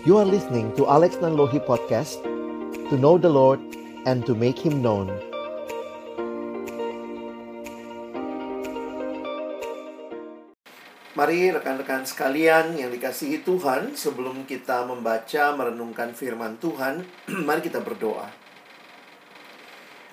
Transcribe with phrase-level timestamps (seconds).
[0.00, 2.24] You are listening to Alex Nanlohi Podcast
[2.88, 3.60] To know the Lord
[4.08, 5.12] and to make Him known.
[11.12, 17.04] Mari rekan-rekan sekalian yang dikasihi Tuhan Sebelum kita membaca merenungkan firman Tuhan
[17.44, 18.32] Mari kita berdoa.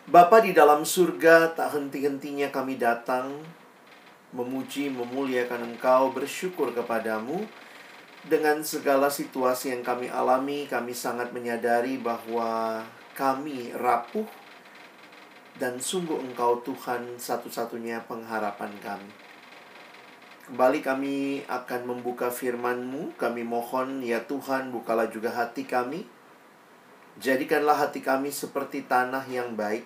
[0.04, 3.40] Bapa di dalam surga tak henti-hentinya kami datang
[4.36, 7.48] Memuji, memuliakan Engkau, bersyukur kepadamu
[8.26, 12.82] dengan segala situasi yang kami alami, kami sangat menyadari bahwa
[13.14, 14.26] kami rapuh
[15.62, 19.12] dan sungguh Engkau Tuhan satu-satunya pengharapan kami.
[20.48, 26.08] Kembali kami akan membuka firman-Mu, kami mohon ya Tuhan bukalah juga hati kami.
[27.20, 29.84] Jadikanlah hati kami seperti tanah yang baik,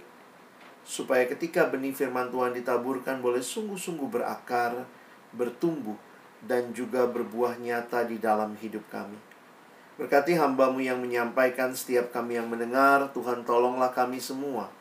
[0.86, 4.86] supaya ketika benih firman Tuhan ditaburkan boleh sungguh-sungguh berakar,
[5.34, 5.96] bertumbuh,
[6.46, 9.18] dan juga berbuah nyata di dalam hidup kami.
[10.02, 14.74] Berkati hambamu yang menyampaikan setiap kami yang mendengar, Tuhan tolonglah kami semua.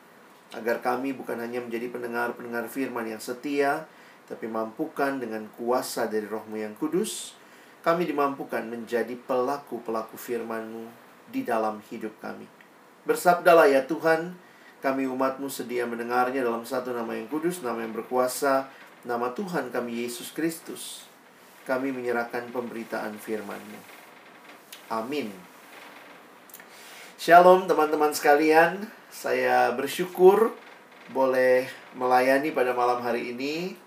[0.51, 3.85] Agar kami bukan hanya menjadi pendengar-pendengar firman yang setia,
[4.25, 7.37] tapi mampukan dengan kuasa dari rohmu yang kudus,
[7.85, 10.89] kami dimampukan menjadi pelaku-pelaku firmanmu
[11.29, 12.49] di dalam hidup kami.
[13.05, 14.33] Bersabdalah ya Tuhan,
[14.81, 18.65] kami umatmu sedia mendengarnya dalam satu nama yang kudus, nama yang berkuasa,
[19.05, 21.10] nama Tuhan kami Yesus Kristus
[21.71, 23.79] kami menyerahkan pemberitaan firman-Mu.
[24.91, 25.31] Amin.
[27.15, 30.51] Shalom teman-teman sekalian, saya bersyukur
[31.15, 33.79] boleh melayani pada malam hari ini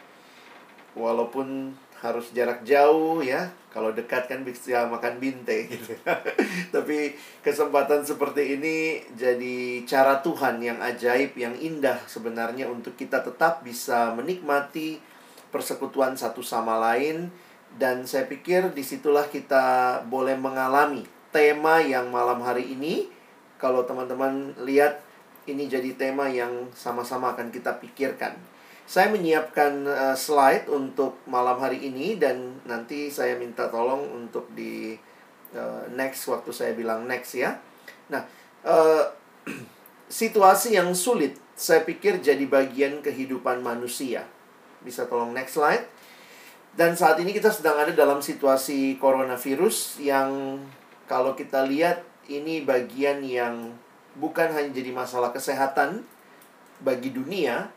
[0.96, 3.52] walaupun harus jarak jauh ya.
[3.68, 5.92] Kalau dekat kan bisa makan binte gitu.
[6.74, 7.12] Tapi
[7.44, 14.14] kesempatan seperti ini jadi cara Tuhan yang ajaib, yang indah sebenarnya untuk kita tetap bisa
[14.16, 15.02] menikmati
[15.52, 17.28] persekutuan satu sama lain
[17.74, 21.02] dan saya pikir di situlah kita boleh mengalami
[21.34, 23.10] tema yang malam hari ini.
[23.58, 25.02] Kalau teman-teman lihat,
[25.50, 28.38] ini jadi tema yang sama-sama akan kita pikirkan.
[28.84, 34.92] Saya menyiapkan uh, slide untuk malam hari ini dan nanti saya minta tolong untuk di
[35.56, 37.56] uh, next waktu saya bilang next ya.
[38.12, 38.28] Nah,
[38.62, 39.08] uh,
[40.20, 44.28] situasi yang sulit saya pikir jadi bagian kehidupan manusia.
[44.84, 45.88] Bisa tolong next slide.
[46.74, 50.58] Dan saat ini kita sedang ada dalam situasi coronavirus yang
[51.06, 53.78] kalau kita lihat ini bagian yang
[54.18, 56.02] bukan hanya jadi masalah kesehatan
[56.82, 57.70] bagi dunia,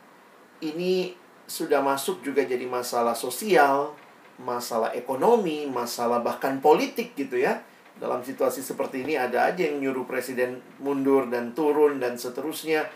[0.58, 1.14] ini
[1.46, 3.94] sudah masuk juga jadi masalah sosial,
[4.42, 7.62] masalah ekonomi, masalah bahkan politik gitu ya.
[8.02, 12.90] Dalam situasi seperti ini ada aja yang nyuruh presiden mundur dan turun dan seterusnya.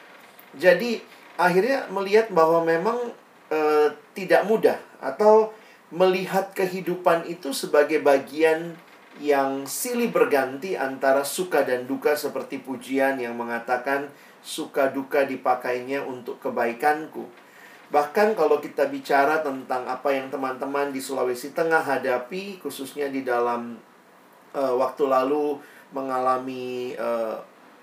[0.58, 0.98] Jadi
[1.38, 2.98] akhirnya melihat bahwa memang
[3.50, 5.50] e, tidak mudah atau
[5.92, 8.75] melihat kehidupan itu sebagai bagian
[9.20, 14.08] yang silih berganti antara suka dan duka seperti pujian yang mengatakan
[14.41, 17.28] suka duka dipakainya untuk kebaikanku.
[17.92, 23.76] Bahkan kalau kita bicara tentang apa yang teman-teman di Sulawesi Tengah hadapi khususnya di dalam
[24.56, 25.60] uh, waktu lalu
[25.92, 27.36] mengalami uh,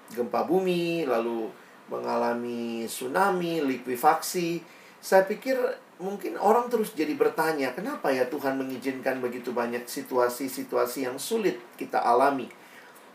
[0.09, 1.45] gempa bumi, lalu
[1.93, 4.65] mengalami tsunami, likuifaksi,
[4.97, 5.57] saya pikir
[5.99, 11.99] mungkin orang terus jadi bertanya, kenapa ya Tuhan mengizinkan begitu banyak situasi-situasi yang sulit kita
[11.99, 12.47] alami?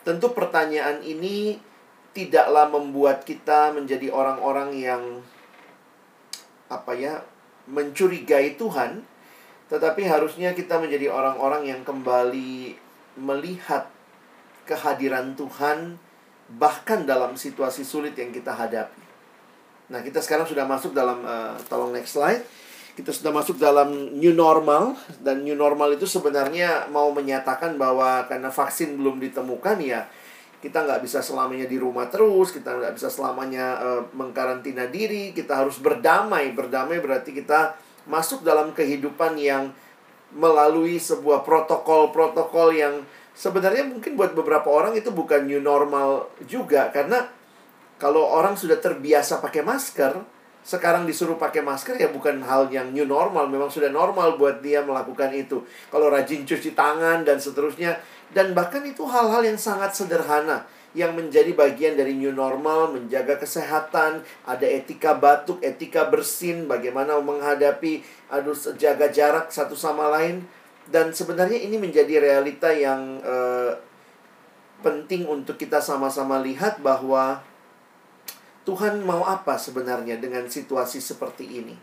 [0.05, 1.56] Tentu pertanyaan ini
[2.12, 5.03] tidaklah membuat kita menjadi orang-orang yang
[6.69, 7.25] apa ya,
[7.65, 9.01] mencurigai Tuhan,
[9.72, 12.77] tetapi harusnya kita menjadi orang-orang yang kembali
[13.16, 13.89] melihat
[14.69, 15.97] kehadiran Tuhan
[16.61, 19.01] bahkan dalam situasi sulit yang kita hadapi.
[19.89, 22.45] Nah, kita sekarang sudah masuk dalam uh, tolong next slide
[22.94, 28.55] kita sudah masuk dalam new normal dan new normal itu sebenarnya mau menyatakan bahwa karena
[28.55, 30.06] vaksin belum ditemukan ya
[30.65, 35.60] kita nggak bisa selamanya di rumah terus kita nggak bisa selamanya uh, mengkarantina diri kita
[35.60, 36.56] harus berdamai.
[36.56, 37.77] Berdamai berarti kita
[38.09, 39.77] masuk dalam kehidupan yang
[40.33, 43.04] melalui sebuah protokol-protokol yang
[43.36, 47.28] sebenarnya mungkin buat beberapa orang itu bukan new normal juga karena
[48.01, 50.16] kalau orang sudah terbiasa pakai masker
[50.65, 54.81] sekarang disuruh pakai masker ya bukan hal yang new normal, memang sudah normal buat dia
[54.81, 55.61] melakukan itu.
[55.93, 58.01] Kalau rajin cuci tangan dan seterusnya
[58.33, 60.65] dan bahkan itu hal-hal yang sangat sederhana
[60.97, 68.01] yang menjadi bagian dari new normal, menjaga kesehatan, ada etika batuk, etika bersin, bagaimana menghadapi
[68.33, 70.47] aduh jaga jarak satu sama lain
[70.89, 73.72] dan sebenarnya ini menjadi realita yang uh,
[74.84, 77.41] penting untuk kita sama-sama lihat bahwa
[78.65, 81.77] Tuhan mau apa sebenarnya dengan situasi seperti ini?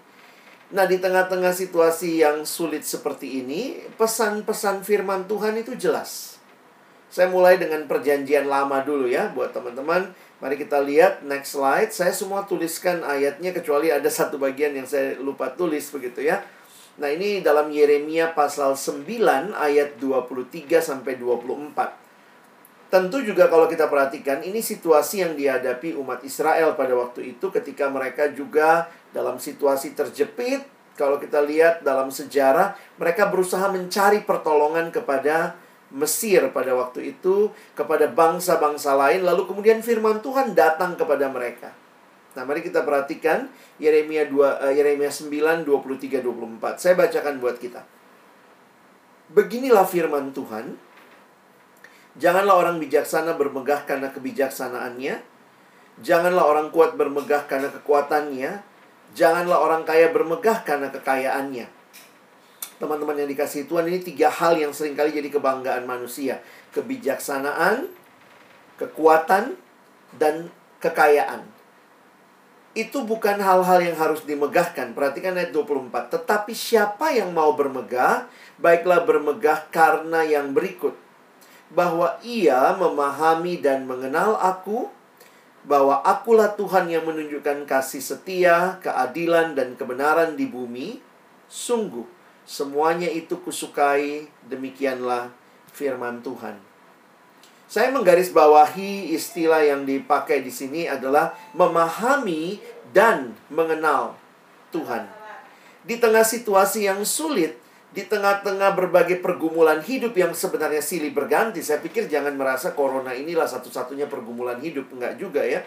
[0.72, 6.42] Nah, di tengah-tengah situasi yang sulit seperti ini, pesan-pesan firman Tuhan itu jelas.
[7.12, 10.16] Saya mulai dengan perjanjian lama dulu ya buat teman-teman.
[10.40, 11.92] Mari kita lihat next slide.
[11.92, 16.42] Saya semua tuliskan ayatnya kecuali ada satu bagian yang saya lupa tulis begitu ya.
[16.98, 19.06] Nah, ini dalam Yeremia pasal 9
[19.54, 22.01] ayat 23 sampai 24.
[22.92, 27.88] Tentu juga kalau kita perhatikan ini situasi yang dihadapi umat Israel pada waktu itu ketika
[27.88, 30.68] mereka juga dalam situasi terjepit.
[31.00, 35.56] Kalau kita lihat dalam sejarah, mereka berusaha mencari pertolongan kepada
[35.92, 41.76] Mesir pada waktu itu kepada bangsa-bangsa lain lalu kemudian firman Tuhan datang kepada mereka.
[42.32, 46.80] Nah, mari kita perhatikan Yeremia 2 uh, Yeremia 9 23 24.
[46.80, 47.84] Saya bacakan buat kita.
[49.36, 50.80] Beginilah firman Tuhan.
[52.20, 55.16] Janganlah orang bijaksana bermegah karena kebijaksanaannya.
[56.02, 58.64] Janganlah orang kuat bermegah karena kekuatannya.
[59.12, 61.82] Janganlah orang kaya bermegah karena kekayaannya
[62.82, 66.42] teman-teman yang dikasih Tuhan ini tiga hal yang sering kali jadi kebanggaan manusia.
[66.74, 67.86] Kebijaksanaan,
[68.82, 69.54] kekuatan,
[70.18, 70.50] dan
[70.82, 71.46] kekayaan.
[72.74, 74.98] Itu bukan hal-hal yang harus dimegahkan.
[74.98, 76.10] Perhatikan ayat 24.
[76.10, 78.26] Tetapi siapa yang mau bermegah,
[78.58, 80.98] baiklah bermegah karena yang berikut.
[81.72, 84.92] Bahwa ia memahami dan mengenal aku,
[85.64, 91.00] bahwa akulah Tuhan yang menunjukkan kasih setia, keadilan, dan kebenaran di bumi.
[91.52, 92.08] Sungguh,
[92.52, 95.30] Semuanya itu kusukai, demikianlah
[95.72, 96.58] firman Tuhan.
[97.72, 102.60] Saya menggarisbawahi istilah yang dipakai di sini adalah memahami
[102.92, 104.20] dan mengenal
[104.76, 105.08] Tuhan.
[105.88, 107.56] Di tengah situasi yang sulit,
[107.92, 113.44] di tengah-tengah berbagai pergumulan hidup yang sebenarnya silih berganti, saya pikir jangan merasa corona inilah
[113.44, 115.60] satu-satunya pergumulan hidup, enggak juga ya.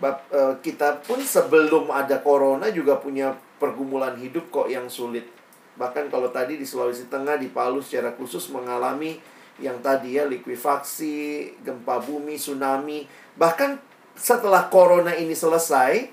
[0.00, 5.28] Bap, e, kita pun sebelum ada corona juga punya pergumulan hidup kok yang sulit.
[5.76, 9.20] Bahkan kalau tadi di Sulawesi Tengah, di Palu secara khusus mengalami
[9.60, 13.04] yang tadi ya likuifaksi, gempa bumi, tsunami.
[13.36, 13.76] Bahkan
[14.16, 16.08] setelah corona ini selesai,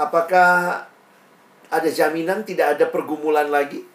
[0.00, 0.88] apakah
[1.68, 3.89] ada jaminan tidak ada pergumulan lagi?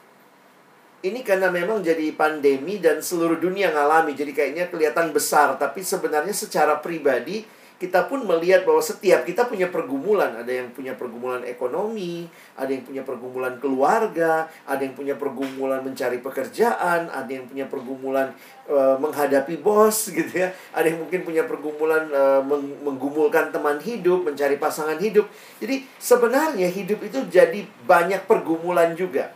[1.05, 6.33] Ini karena memang jadi pandemi dan seluruh dunia ngalami, jadi kayaknya kelihatan besar, tapi sebenarnya
[6.33, 10.31] secara pribadi kita pun melihat bahwa setiap kita punya pergumulan.
[10.31, 12.23] Ada yang punya pergumulan ekonomi,
[12.55, 18.31] ada yang punya pergumulan keluarga, ada yang punya pergumulan mencari pekerjaan, ada yang punya pergumulan
[18.63, 20.55] e, menghadapi bos gitu ya.
[20.71, 25.27] Ada yang mungkin punya pergumulan e, meng menggumulkan teman hidup, mencari pasangan hidup.
[25.59, 29.34] Jadi sebenarnya hidup itu jadi banyak pergumulan juga.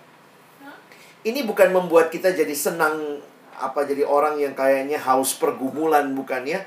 [1.23, 3.19] Ini bukan membuat kita jadi senang
[3.59, 6.63] apa jadi orang yang kayaknya haus pergumulan bukan ya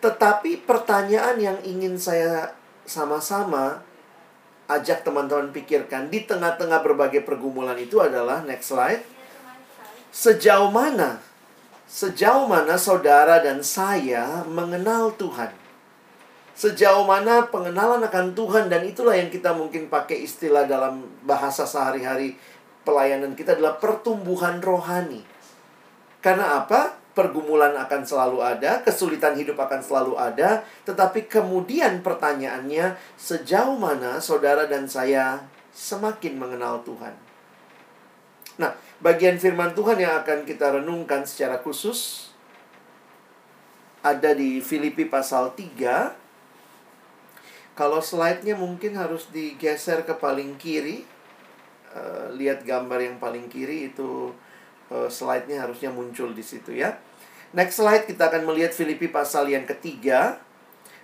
[0.00, 2.56] tetapi pertanyaan yang ingin saya
[2.88, 3.84] sama-sama
[4.72, 9.04] ajak teman-teman pikirkan di tengah-tengah berbagai pergumulan itu adalah next slide.
[10.08, 11.20] Sejauh mana
[11.90, 15.50] sejauh mana saudara dan saya mengenal Tuhan?
[16.54, 22.38] Sejauh mana pengenalan akan Tuhan dan itulah yang kita mungkin pakai istilah dalam bahasa sehari-hari
[22.82, 25.22] pelayanan kita adalah pertumbuhan rohani.
[26.20, 27.00] Karena apa?
[27.10, 34.70] pergumulan akan selalu ada, kesulitan hidup akan selalu ada, tetapi kemudian pertanyaannya, sejauh mana saudara
[34.70, 35.42] dan saya
[35.74, 37.12] semakin mengenal Tuhan?
[38.62, 38.72] Nah,
[39.02, 42.30] bagian firman Tuhan yang akan kita renungkan secara khusus
[44.00, 46.16] ada di Filipi pasal 3.
[47.76, 51.04] Kalau slide-nya mungkin harus digeser ke paling kiri.
[51.90, 54.30] Uh, lihat gambar yang paling kiri itu
[54.94, 56.94] uh, slide-nya harusnya muncul di situ ya.
[57.50, 60.38] Next slide kita akan melihat Filipi pasal yang ketiga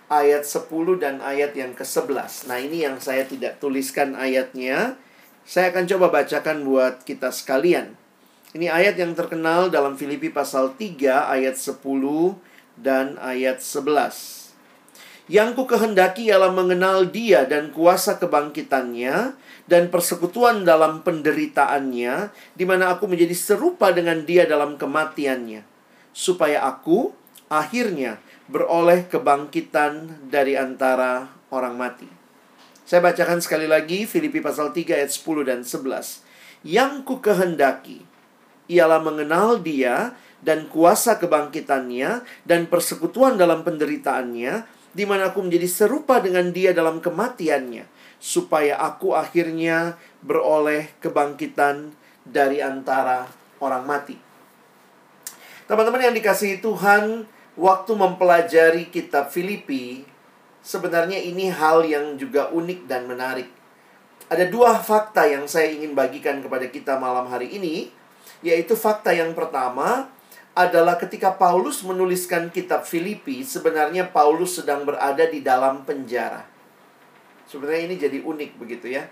[0.06, 0.70] ayat 10
[1.02, 2.46] dan ayat yang ke-11.
[2.46, 4.94] Nah, ini yang saya tidak tuliskan ayatnya.
[5.42, 7.98] Saya akan coba bacakan buat kita sekalian.
[8.54, 11.82] Ini ayat yang terkenal dalam Filipi pasal 3 ayat 10
[12.78, 14.46] dan ayat 11.
[15.26, 19.34] Yang ku kehendaki ialah mengenal dia dan kuasa kebangkitannya
[19.66, 25.66] dan persekutuan dalam penderitaannya, di mana aku menjadi serupa dengan dia dalam kematiannya,
[26.14, 27.10] supaya aku
[27.50, 32.06] akhirnya beroleh kebangkitan dari antara orang mati.
[32.86, 36.22] Saya bacakan sekali lagi Filipi pasal 3 ayat 10 dan 11.
[36.62, 38.06] Yang ku kehendaki
[38.70, 44.62] ialah mengenal dia dan kuasa kebangkitannya dan persekutuan dalam penderitaannya
[44.94, 51.94] di mana aku menjadi serupa dengan dia dalam kematiannya supaya aku akhirnya beroleh kebangkitan
[52.26, 53.30] dari antara
[53.62, 54.16] orang mati.
[55.66, 57.26] Teman-teman yang dikasihi Tuhan,
[57.58, 60.06] waktu mempelajari kitab Filipi,
[60.62, 63.50] sebenarnya ini hal yang juga unik dan menarik.
[64.26, 67.90] Ada dua fakta yang saya ingin bagikan kepada kita malam hari ini,
[68.42, 70.10] yaitu fakta yang pertama,
[70.56, 76.55] adalah ketika Paulus menuliskan kitab Filipi, sebenarnya Paulus sedang berada di dalam penjara.
[77.46, 79.06] Sebenarnya ini jadi unik begitu ya.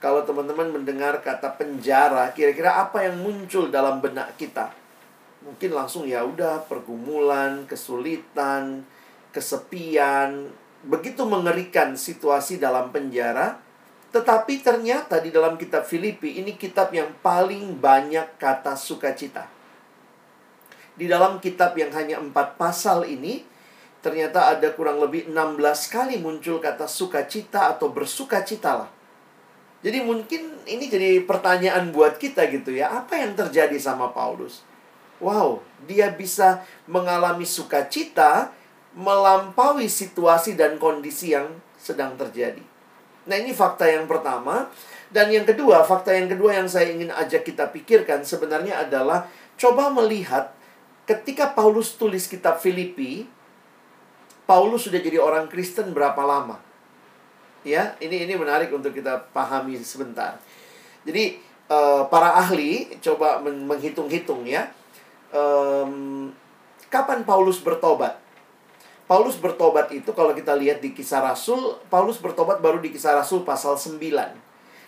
[0.00, 4.72] Kalau teman-teman mendengar kata penjara, kira-kira apa yang muncul dalam benak kita?
[5.44, 8.84] Mungkin langsung ya udah pergumulan, kesulitan,
[9.28, 10.48] kesepian,
[10.88, 13.60] begitu mengerikan situasi dalam penjara.
[14.10, 19.60] Tetapi ternyata di dalam kitab Filipi ini kitab yang paling banyak kata sukacita
[21.00, 23.40] di dalam kitab yang hanya empat pasal ini,
[24.00, 25.60] ternyata ada kurang lebih 16
[25.92, 28.90] kali muncul kata sukacita atau bersukacita lah.
[29.80, 32.92] Jadi mungkin ini jadi pertanyaan buat kita gitu ya.
[32.92, 34.60] Apa yang terjadi sama Paulus?
[35.20, 38.52] Wow, dia bisa mengalami sukacita
[38.96, 41.48] melampaui situasi dan kondisi yang
[41.80, 42.60] sedang terjadi.
[43.28, 44.68] Nah, ini fakta yang pertama.
[45.10, 49.26] Dan yang kedua, fakta yang kedua yang saya ingin ajak kita pikirkan sebenarnya adalah
[49.58, 50.54] coba melihat
[51.04, 53.26] ketika Paulus tulis kitab Filipi,
[54.50, 56.58] Paulus sudah jadi orang Kristen berapa lama?
[57.62, 60.42] Ya, ini ini menarik untuk kita pahami sebentar.
[61.06, 61.38] Jadi
[61.70, 64.74] uh, para ahli coba menghitung-hitung ya.
[65.30, 66.34] Um,
[66.90, 68.18] kapan Paulus bertobat?
[69.06, 73.46] Paulus bertobat itu kalau kita lihat di kisah Rasul, Paulus bertobat baru di kisah Rasul
[73.46, 74.02] pasal 9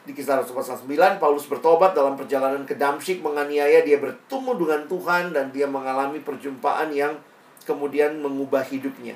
[0.02, 4.82] di kisah Rasul pasal 9 Paulus bertobat dalam perjalanan ke Damsyik menganiaya dia bertemu dengan
[4.90, 7.14] Tuhan dan dia mengalami perjumpaan yang
[7.62, 9.14] kemudian mengubah hidupnya.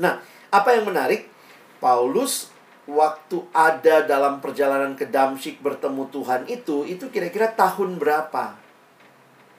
[0.00, 0.20] Nah,
[0.52, 1.28] apa yang menarik?
[1.76, 2.48] Paulus
[2.86, 8.56] waktu ada dalam perjalanan ke Damsyik bertemu Tuhan itu itu kira-kira tahun berapa?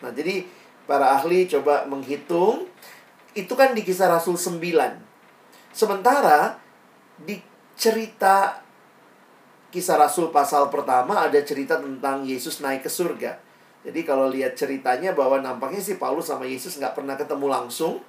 [0.01, 0.48] Nah, jadi
[0.88, 2.65] para ahli coba menghitung
[3.38, 4.58] itu kan di kisah Rasul 9.
[5.75, 6.58] Sementara
[7.22, 7.38] di
[7.77, 8.65] cerita
[9.70, 13.38] kisah Rasul pasal pertama ada cerita tentang Yesus naik ke surga.
[13.86, 18.01] Jadi kalau lihat ceritanya bahwa nampaknya sih Paulus sama Yesus nggak pernah ketemu langsung.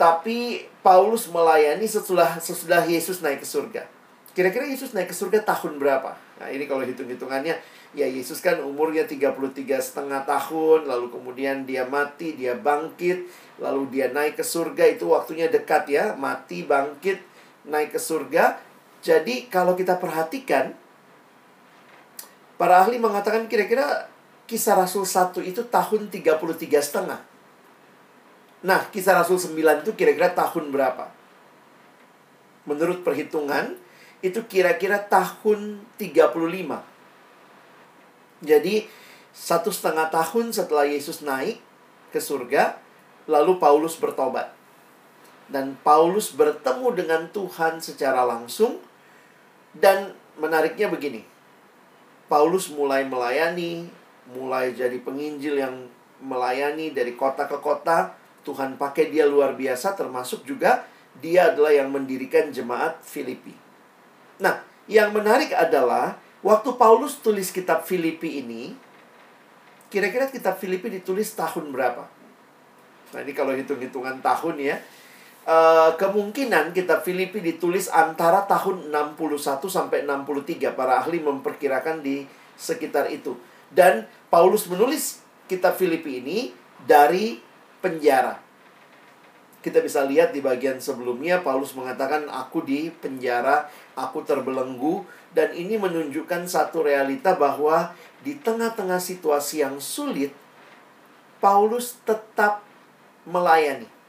[0.00, 3.84] Tapi Paulus melayani setelah sesudah Yesus naik ke surga.
[4.32, 6.16] Kira-kira Yesus naik ke surga tahun berapa?
[6.40, 7.60] Nah ini kalau hitung-hitungannya
[7.92, 9.36] ya Yesus kan umurnya 33
[9.76, 13.28] setengah tahun lalu kemudian dia mati dia bangkit
[13.60, 17.18] lalu dia naik ke surga itu waktunya dekat ya mati bangkit
[17.66, 18.62] naik ke surga
[19.02, 20.76] jadi kalau kita perhatikan
[22.60, 24.06] para ahli mengatakan kira-kira
[24.44, 26.36] kisah Rasul 1 itu tahun 33
[26.84, 27.29] setengah.
[28.60, 31.08] Nah, kisah Rasul 9 itu kira-kira tahun berapa?
[32.68, 33.80] Menurut perhitungan,
[34.20, 36.84] itu kira-kira tahun 35.
[38.44, 38.84] Jadi,
[39.32, 41.56] satu setengah tahun setelah Yesus naik
[42.12, 42.76] ke surga,
[43.24, 44.52] lalu Paulus bertobat.
[45.48, 48.76] Dan Paulus bertemu dengan Tuhan secara langsung,
[49.72, 51.24] dan menariknya begini.
[52.28, 53.90] Paulus mulai melayani,
[54.30, 55.90] mulai jadi penginjil yang
[56.22, 58.19] melayani dari kota ke kota.
[58.42, 60.84] Tuhan pakai dia luar biasa termasuk juga
[61.18, 63.52] dia adalah yang mendirikan jemaat Filipi.
[64.40, 68.72] Nah, yang menarik adalah waktu Paulus tulis kitab Filipi ini,
[69.92, 72.06] kira-kira kitab Filipi ditulis tahun berapa?
[73.10, 74.76] Nah, ini kalau hitung-hitungan tahun ya,
[75.40, 80.76] Uh, kemungkinan kitab Filipi ditulis antara tahun 61 sampai 63.
[80.76, 82.28] Para ahli memperkirakan di
[82.60, 83.40] sekitar itu.
[83.72, 86.52] Dan Paulus menulis kitab Filipi ini
[86.84, 87.40] dari
[87.80, 88.40] penjara.
[89.60, 95.04] Kita bisa lihat di bagian sebelumnya Paulus mengatakan aku di penjara, aku terbelenggu
[95.36, 97.92] dan ini menunjukkan satu realita bahwa
[98.24, 100.32] di tengah-tengah situasi yang sulit
[101.44, 102.64] Paulus tetap
[103.28, 104.00] melayani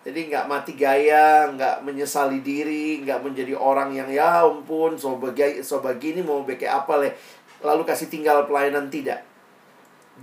[0.00, 5.60] jadi nggak mati gaya, nggak menyesali diri, nggak menjadi orang yang ya ampun, so, bagi,
[5.60, 7.12] so begini mau beke apa leh.
[7.60, 9.20] Lalu kasih tinggal pelayanan tidak.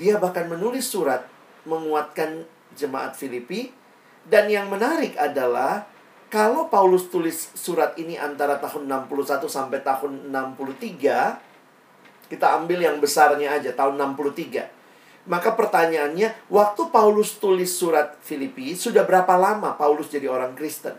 [0.01, 1.29] Dia bahkan menulis surat
[1.69, 3.74] menguatkan jemaat Filipi.
[4.27, 5.89] Dan yang menarik adalah
[6.29, 13.57] kalau Paulus tulis surat ini antara tahun 61 sampai tahun 63, kita ambil yang besarnya
[13.57, 14.77] aja, tahun 63
[15.27, 20.96] maka pertanyaannya, waktu Paulus tulis surat Filipi, sudah berapa lama Paulus jadi orang Kristen?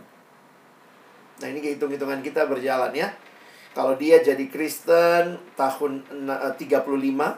[1.41, 3.09] Nah, ini hitung-hitungan kita berjalan ya.
[3.73, 6.05] Kalau dia jadi Kristen tahun
[6.61, 7.35] 35, eh,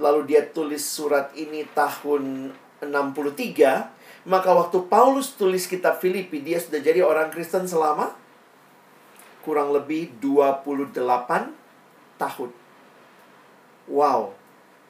[0.00, 2.48] lalu dia tulis surat ini tahun
[2.80, 8.16] 63, maka waktu Paulus tulis kitab Filipi, dia sudah jadi orang Kristen selama
[9.44, 10.96] kurang lebih 28
[12.20, 12.50] tahun.
[13.88, 14.36] Wow,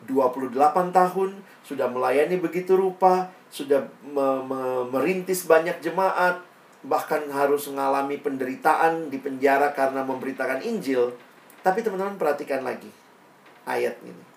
[0.07, 1.31] 28 tahun,
[1.63, 6.43] sudah melayani begitu rupa, sudah me me merintis banyak jemaat,
[6.83, 11.15] bahkan harus mengalami penderitaan di penjara karena memberitakan Injil.
[11.61, 12.89] Tapi teman-teman perhatikan lagi
[13.69, 14.30] ayat ini.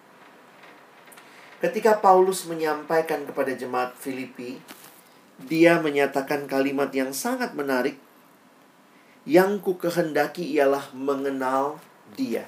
[1.63, 4.59] Ketika Paulus menyampaikan kepada jemaat Filipi,
[5.47, 7.95] dia menyatakan kalimat yang sangat menarik.
[9.23, 11.79] Yang ku kehendaki ialah mengenal
[12.19, 12.43] dia.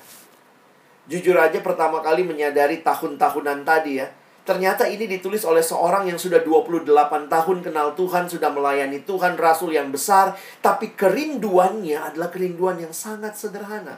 [1.07, 4.11] Jujur aja pertama kali menyadari tahun-tahunan tadi ya.
[4.43, 6.83] Ternyata ini ditulis oleh seorang yang sudah 28
[7.31, 10.35] tahun kenal Tuhan, sudah melayani Tuhan, rasul yang besar.
[10.59, 13.95] Tapi kerinduannya adalah kerinduan yang sangat sederhana.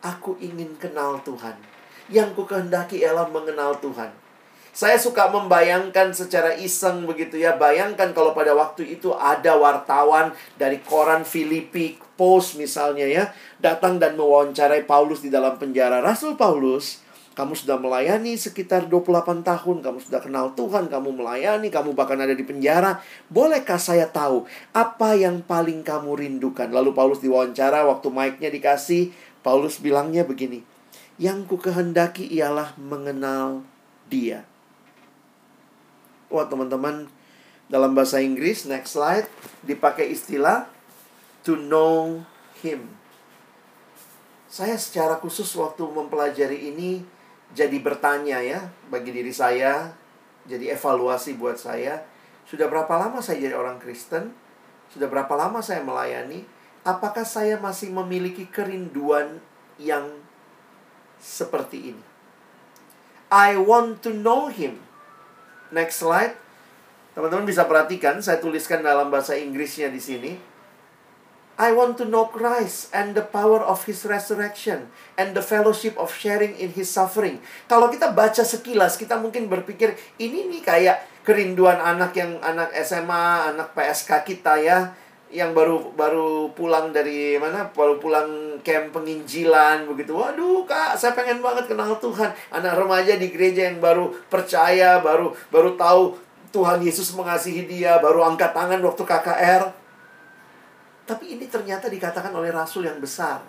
[0.00, 1.77] Aku ingin kenal Tuhan
[2.08, 4.10] yang ku kehendaki ialah mengenal Tuhan.
[4.78, 7.58] Saya suka membayangkan secara iseng begitu ya.
[7.58, 13.24] Bayangkan kalau pada waktu itu ada wartawan dari koran Filipi Post misalnya ya.
[13.58, 15.98] Datang dan mewawancarai Paulus di dalam penjara.
[15.98, 17.02] Rasul Paulus,
[17.34, 19.82] kamu sudah melayani sekitar 28 tahun.
[19.82, 20.86] Kamu sudah kenal Tuhan.
[20.86, 21.74] Kamu melayani.
[21.74, 22.98] Kamu bahkan ada di penjara.
[23.26, 26.70] Bolehkah saya tahu apa yang paling kamu rindukan?
[26.70, 29.10] Lalu Paulus diwawancara waktu mic-nya dikasih.
[29.46, 30.67] Paulus bilangnya begini.
[31.18, 33.66] Yang ku kehendaki ialah mengenal
[34.06, 34.46] dia.
[36.30, 37.10] Wah teman-teman,
[37.66, 39.26] dalam bahasa Inggris, next slide,
[39.66, 40.70] dipakai istilah
[41.42, 42.22] to know
[42.62, 42.86] him.
[44.48, 47.04] Saya secara khusus waktu mempelajari ini
[47.52, 49.92] jadi bertanya ya bagi diri saya,
[50.48, 52.04] jadi evaluasi buat saya.
[52.48, 54.32] Sudah berapa lama saya jadi orang Kristen?
[54.88, 56.48] Sudah berapa lama saya melayani?
[56.80, 59.44] Apakah saya masih memiliki kerinduan
[59.76, 60.08] yang
[61.18, 62.04] seperti ini.
[63.28, 64.80] I want to know him.
[65.68, 66.38] Next slide.
[67.12, 70.32] Teman-teman bisa perhatikan, saya tuliskan dalam bahasa Inggrisnya di sini.
[71.58, 76.14] I want to know Christ and the power of his resurrection and the fellowship of
[76.14, 77.42] sharing in his suffering.
[77.66, 83.50] Kalau kita baca sekilas, kita mungkin berpikir ini nih kayak kerinduan anak yang anak SMA,
[83.50, 84.94] anak PSK kita ya
[85.28, 87.68] yang baru baru pulang dari mana?
[87.76, 90.16] Baru pulang camp penginjilan begitu.
[90.16, 92.32] Waduh kak saya pengen banget kenal Tuhan.
[92.48, 96.16] Anak remaja di gereja yang baru percaya baru baru tahu
[96.48, 99.62] Tuhan Yesus mengasihi dia baru angkat tangan waktu KKR
[101.04, 103.44] tapi ini ternyata dikatakan oleh rasul yang besar.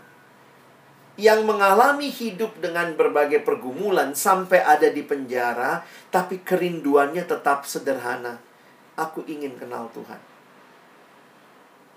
[1.19, 8.39] Yang mengalami hidup dengan berbagai pergumulan sampai ada di penjara tapi kerinduannya tetap sederhana.
[8.95, 10.28] Aku ingin kenal Tuhan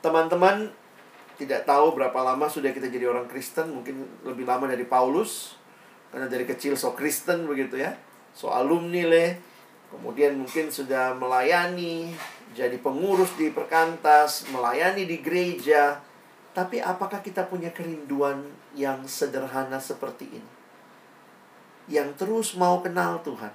[0.02, 0.68] Teman-teman
[1.38, 5.56] tidak tahu berapa lama sudah kita jadi orang Kristen, mungkin lebih lama dari Paulus.
[6.12, 7.96] Karena dari kecil so Kristen begitu ya.
[8.36, 9.26] So alumni le.
[9.92, 12.16] Kemudian mungkin sudah melayani,
[12.56, 16.00] jadi pengurus di perkantas, melayani di gereja.
[16.52, 18.44] Tapi apakah kita punya kerinduan
[18.76, 20.50] yang sederhana seperti ini?
[21.88, 23.52] Yang terus mau kenal Tuhan.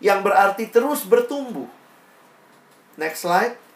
[0.00, 1.68] Yang berarti terus bertumbuh.
[2.96, 3.67] Next slide.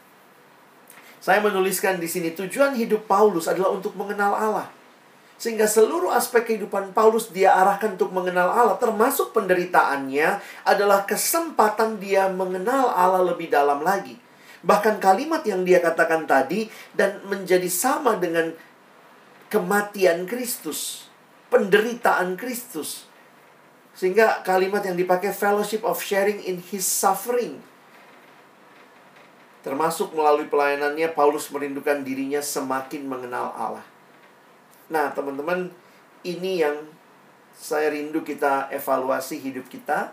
[1.22, 4.66] Saya menuliskan di sini tujuan hidup Paulus adalah untuk mengenal Allah.
[5.38, 12.26] Sehingga seluruh aspek kehidupan Paulus dia arahkan untuk mengenal Allah, termasuk penderitaannya adalah kesempatan dia
[12.26, 14.18] mengenal Allah lebih dalam lagi.
[14.66, 18.50] Bahkan kalimat yang dia katakan tadi dan menjadi sama dengan
[19.46, 21.06] kematian Kristus,
[21.54, 23.06] penderitaan Kristus.
[23.94, 27.62] Sehingga kalimat yang dipakai fellowship of sharing in his suffering
[29.62, 33.86] Termasuk melalui pelayanannya, Paulus merindukan dirinya semakin mengenal Allah.
[34.90, 35.70] Nah, teman-teman,
[36.26, 36.74] ini yang
[37.54, 40.10] saya rindu kita evaluasi hidup kita.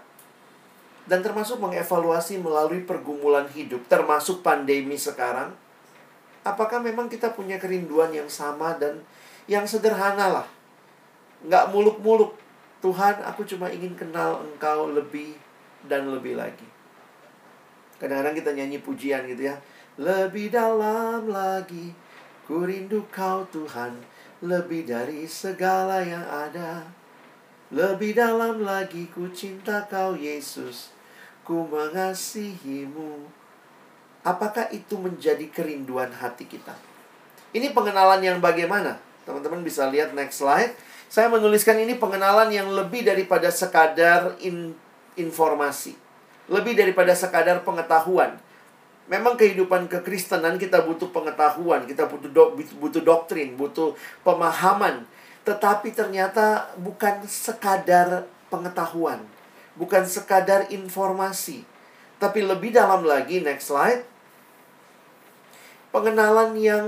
[1.09, 5.57] Dan termasuk mengevaluasi melalui pergumulan hidup, termasuk pandemi sekarang.
[6.45, 9.01] Apakah memang kita punya kerinduan yang sama dan
[9.49, 10.47] yang sederhana lah.
[11.41, 12.37] Nggak muluk-muluk.
[12.85, 15.33] Tuhan, aku cuma ingin kenal engkau lebih
[15.89, 16.78] dan lebih lagi.
[17.99, 19.55] Kadang-kadang kita nyanyi pujian gitu ya.
[19.99, 21.91] Lebih dalam lagi,
[22.47, 23.99] ku rindu kau Tuhan,
[24.39, 26.87] lebih dari segala yang ada.
[27.75, 30.95] Lebih dalam lagi, ku cinta kau Yesus,
[31.43, 33.27] ku mengasihimu.
[34.23, 36.79] Apakah itu menjadi kerinduan hati kita?
[37.51, 38.95] Ini pengenalan yang bagaimana?
[39.27, 40.71] Teman-teman bisa lihat next slide.
[41.11, 44.71] Saya menuliskan ini pengenalan yang lebih daripada sekadar in
[45.19, 46.08] informasi
[46.49, 48.41] lebih daripada sekadar pengetahuan.
[49.09, 55.05] Memang kehidupan kekristenan kita butuh pengetahuan, kita butuh do, butuh doktrin, butuh pemahaman.
[55.45, 59.25] Tetapi ternyata bukan sekadar pengetahuan,
[59.73, 61.65] bukan sekadar informasi.
[62.21, 64.05] Tapi lebih dalam lagi, next slide.
[65.89, 66.85] Pengenalan yang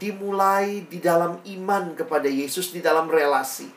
[0.00, 3.68] dimulai di dalam iman kepada Yesus, di dalam relasi.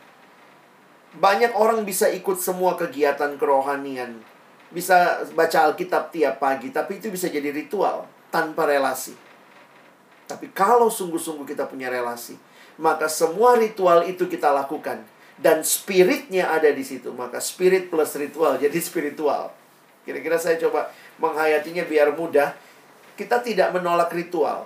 [1.19, 4.21] Banyak orang bisa ikut semua kegiatan kerohanian,
[4.69, 9.17] bisa baca Alkitab tiap pagi, tapi itu bisa jadi ritual tanpa relasi.
[10.29, 12.38] Tapi kalau sungguh-sungguh kita punya relasi,
[12.77, 15.01] maka semua ritual itu kita lakukan
[15.41, 19.55] dan spiritnya ada di situ, maka spirit plus ritual jadi spiritual.
[20.05, 22.55] Kira-kira saya coba menghayatinya biar mudah.
[23.13, 24.63] Kita tidak menolak ritual.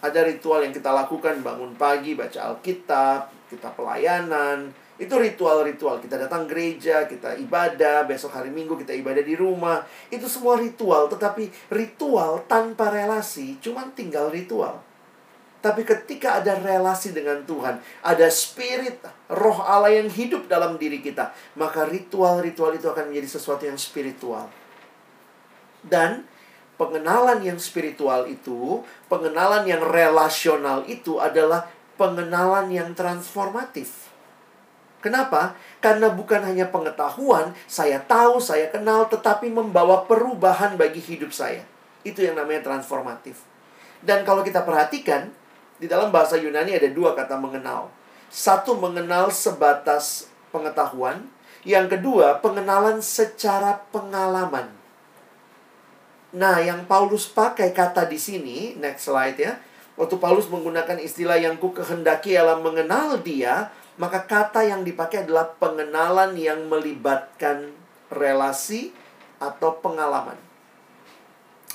[0.00, 6.00] Ada ritual yang kita lakukan bangun pagi, baca Alkitab, kita pelayanan, itu ritual-ritual.
[6.00, 9.84] Kita datang gereja, kita ibadah, besok hari Minggu kita ibadah di rumah.
[10.08, 14.80] Itu semua ritual, tetapi ritual tanpa relasi cuma tinggal ritual.
[15.60, 21.34] Tapi ketika ada relasi dengan Tuhan, ada spirit roh Allah yang hidup dalam diri kita,
[21.58, 24.46] maka ritual-ritual itu akan menjadi sesuatu yang spiritual.
[25.82, 26.24] Dan
[26.80, 28.80] pengenalan yang spiritual itu,
[29.10, 31.66] pengenalan yang relasional itu adalah
[31.98, 34.15] pengenalan yang transformatif.
[35.06, 35.54] Kenapa?
[35.78, 41.62] Karena bukan hanya pengetahuan, saya tahu, saya kenal, tetapi membawa perubahan bagi hidup saya.
[42.02, 43.46] Itu yang namanya transformatif.
[44.02, 45.30] Dan kalau kita perhatikan,
[45.78, 47.86] di dalam bahasa Yunani ada dua kata mengenal.
[48.26, 51.30] Satu mengenal sebatas pengetahuan,
[51.62, 54.74] yang kedua pengenalan secara pengalaman.
[56.34, 59.54] Nah, yang Paulus pakai kata di sini, next slide ya.
[59.94, 65.56] Waktu Paulus menggunakan istilah yang ku kehendaki ialah mengenal dia, maka kata yang dipakai adalah
[65.56, 67.72] pengenalan yang melibatkan
[68.12, 68.92] relasi
[69.40, 70.36] atau pengalaman.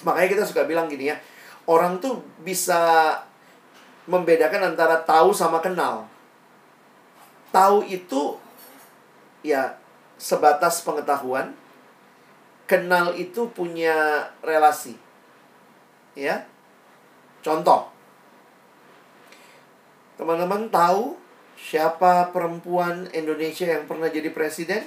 [0.05, 1.17] Makanya kita suka bilang gini ya,
[1.65, 3.13] orang tuh bisa
[4.09, 6.05] membedakan antara tahu sama kenal.
[7.53, 8.37] Tahu itu
[9.41, 9.77] ya
[10.17, 11.53] sebatas pengetahuan,
[12.69, 14.97] kenal itu punya relasi.
[16.13, 16.45] Ya.
[17.41, 17.89] Contoh.
[20.21, 21.20] Teman-teman tahu
[21.61, 24.81] Siapa perempuan Indonesia yang pernah jadi presiden?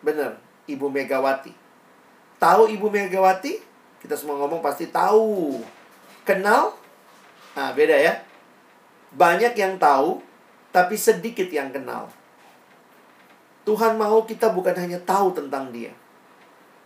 [0.00, 1.52] Benar, Ibu Megawati.
[2.40, 3.60] Tahu Ibu Megawati?
[4.00, 5.60] Kita semua ngomong pasti tahu.
[6.24, 6.72] Kenal?
[7.52, 8.24] Nah, beda ya.
[9.12, 10.24] Banyak yang tahu,
[10.72, 12.08] tapi sedikit yang kenal.
[13.64, 15.88] Tuhan mau kita bukan hanya tahu tentang dia,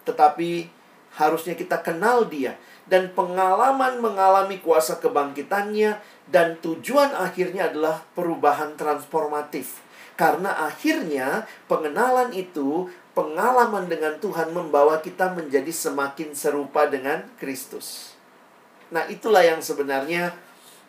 [0.07, 0.71] tetapi
[1.19, 2.55] harusnya kita kenal dia
[2.89, 9.85] dan pengalaman mengalami kuasa kebangkitannya dan tujuan akhirnya adalah perubahan transformatif.
[10.19, 18.19] Karena akhirnya pengenalan itu, pengalaman dengan Tuhan membawa kita menjadi semakin serupa dengan Kristus.
[18.91, 20.35] Nah, itulah yang sebenarnya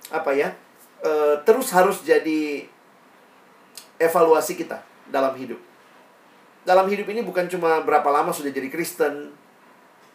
[0.10, 0.56] apa ya?
[1.04, 2.66] E, terus harus jadi
[4.02, 4.82] evaluasi kita
[5.12, 5.62] dalam hidup.
[6.66, 9.30] Dalam hidup ini bukan cuma berapa lama sudah jadi Kristen,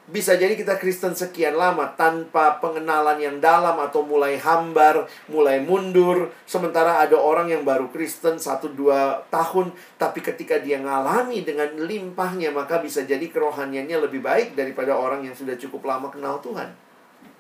[0.05, 6.29] bisa jadi kita Kristen sekian lama tanpa pengenalan yang dalam atau mulai hambar, mulai mundur.
[6.45, 12.53] Sementara ada orang yang baru Kristen satu dua tahun, tapi ketika dia ngalami dengan limpahnya,
[12.53, 16.69] maka bisa jadi kerohaniannya lebih baik daripada orang yang sudah cukup lama kenal Tuhan.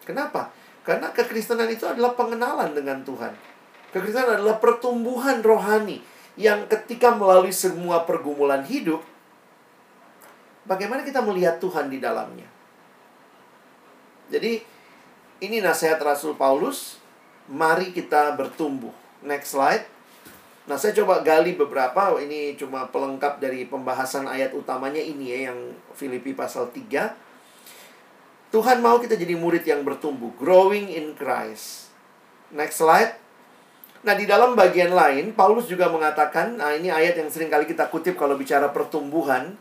[0.08, 0.48] Kenapa?
[0.88, 3.36] Karena kekristenan itu adalah pengenalan dengan Tuhan.
[3.92, 6.00] Kekristenan adalah pertumbuhan rohani
[6.40, 9.04] yang ketika melalui semua pergumulan hidup,
[10.64, 12.53] bagaimana kita melihat Tuhan di dalamnya.
[14.34, 14.58] Jadi
[15.46, 16.98] ini nasihat Rasul Paulus,
[17.46, 18.90] mari kita bertumbuh.
[19.22, 19.86] Next slide.
[20.64, 25.76] Nah, saya coba gali beberapa, ini cuma pelengkap dari pembahasan ayat utamanya ini ya, yang
[25.92, 27.14] Filipi pasal 3.
[28.48, 31.92] Tuhan mau kita jadi murid yang bertumbuh, growing in Christ.
[32.48, 33.20] Next slide.
[34.04, 37.88] Nah, di dalam bagian lain, Paulus juga mengatakan, nah ini ayat yang sering kali kita
[37.92, 39.56] kutip kalau bicara pertumbuhan.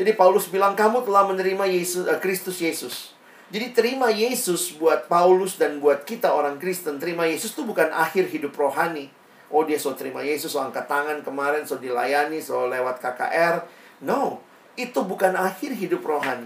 [0.00, 3.17] Jadi Paulus bilang, kamu telah menerima Yesus, uh, Kristus Yesus.
[3.48, 8.28] Jadi terima Yesus buat Paulus dan buat kita orang Kristen, terima Yesus itu bukan akhir
[8.28, 9.08] hidup rohani.
[9.48, 13.64] Oh dia so terima Yesus, so angkat tangan kemarin, so dilayani, so lewat KKR.
[14.04, 14.44] No,
[14.76, 16.44] itu bukan akhir hidup rohani.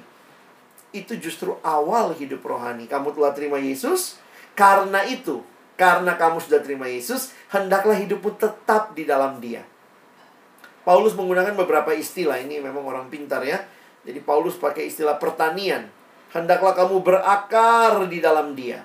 [0.95, 2.87] Itu justru awal hidup rohani.
[2.87, 4.23] Kamu telah terima Yesus,
[4.55, 5.43] karena itu,
[5.75, 9.67] karena kamu sudah terima Yesus, hendaklah hidupmu tetap di dalam dia.
[10.87, 13.59] Paulus menggunakan beberapa istilah, ini memang orang pintar ya.
[14.07, 16.02] Jadi Paulus pakai istilah pertanian
[16.33, 18.85] hendaklah kamu berakar di dalam dia.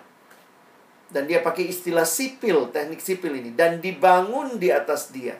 [1.07, 3.55] Dan dia pakai istilah sipil, teknik sipil ini.
[3.55, 5.39] Dan dibangun di atas dia.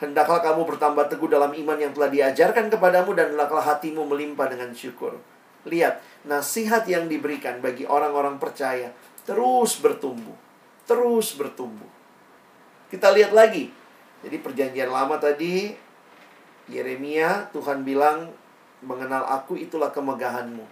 [0.00, 4.72] Hendaklah kamu bertambah teguh dalam iman yang telah diajarkan kepadamu dan hendaklah hatimu melimpah dengan
[4.72, 5.20] syukur.
[5.68, 8.94] Lihat, nasihat yang diberikan bagi orang-orang percaya
[9.28, 10.32] terus bertumbuh.
[10.88, 11.90] Terus bertumbuh.
[12.88, 13.68] Kita lihat lagi.
[14.24, 15.76] Jadi perjanjian lama tadi,
[16.72, 18.32] Yeremia, Tuhan bilang,
[18.82, 20.62] mengenal aku itulah kemegahanmu.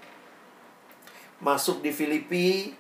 [1.42, 2.72] Masuk di Filipi,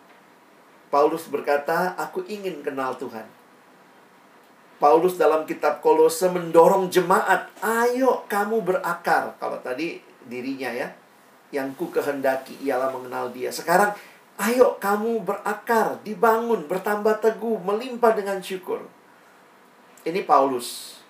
[0.88, 3.26] Paulus berkata, aku ingin kenal Tuhan.
[4.76, 9.32] Paulus dalam kitab Kolose mendorong jemaat, ayo kamu berakar.
[9.40, 10.92] Kalau tadi dirinya ya,
[11.48, 13.48] yang ku kehendaki ialah mengenal dia.
[13.48, 13.96] Sekarang,
[14.36, 18.84] ayo kamu berakar, dibangun, bertambah teguh, melimpah dengan syukur.
[20.04, 21.00] Ini Paulus.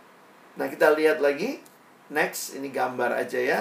[0.57, 1.61] Nah, kita lihat lagi.
[2.07, 3.61] Next, ini gambar aja ya.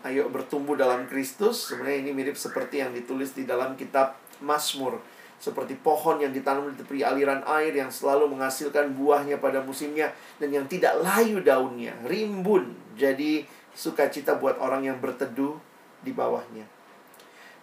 [0.00, 1.68] Ayo bertumbuh dalam Kristus.
[1.68, 4.96] Sebenarnya ini mirip seperti yang ditulis di dalam kitab Mazmur.
[5.40, 10.52] Seperti pohon yang ditanam di tepi aliran air yang selalu menghasilkan buahnya pada musimnya dan
[10.52, 12.76] yang tidak layu daunnya, rimbun.
[12.96, 15.56] Jadi sukacita buat orang yang berteduh
[16.04, 16.64] di bawahnya.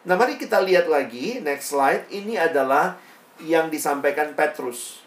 [0.06, 2.06] Nah, mari kita lihat lagi next slide.
[2.10, 2.98] Ini adalah
[3.42, 5.02] yang disampaikan Petrus.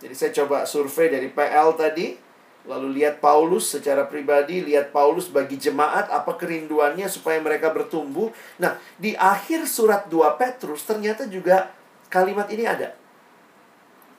[0.00, 2.29] Jadi saya coba survei dari PL tadi
[2.68, 8.28] Lalu lihat Paulus secara pribadi, lihat Paulus bagi jemaat apa kerinduannya supaya mereka bertumbuh.
[8.60, 11.72] Nah, di akhir surat 2 Petrus ternyata juga
[12.12, 12.92] kalimat ini ada.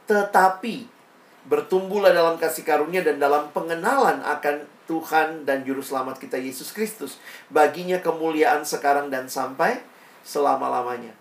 [0.10, 0.90] Tetapi
[1.46, 7.22] bertumbuhlah dalam kasih karunia dan dalam pengenalan akan Tuhan dan juru selamat kita Yesus Kristus.
[7.48, 9.80] Baginya kemuliaan sekarang dan sampai
[10.26, 11.14] selama-lamanya.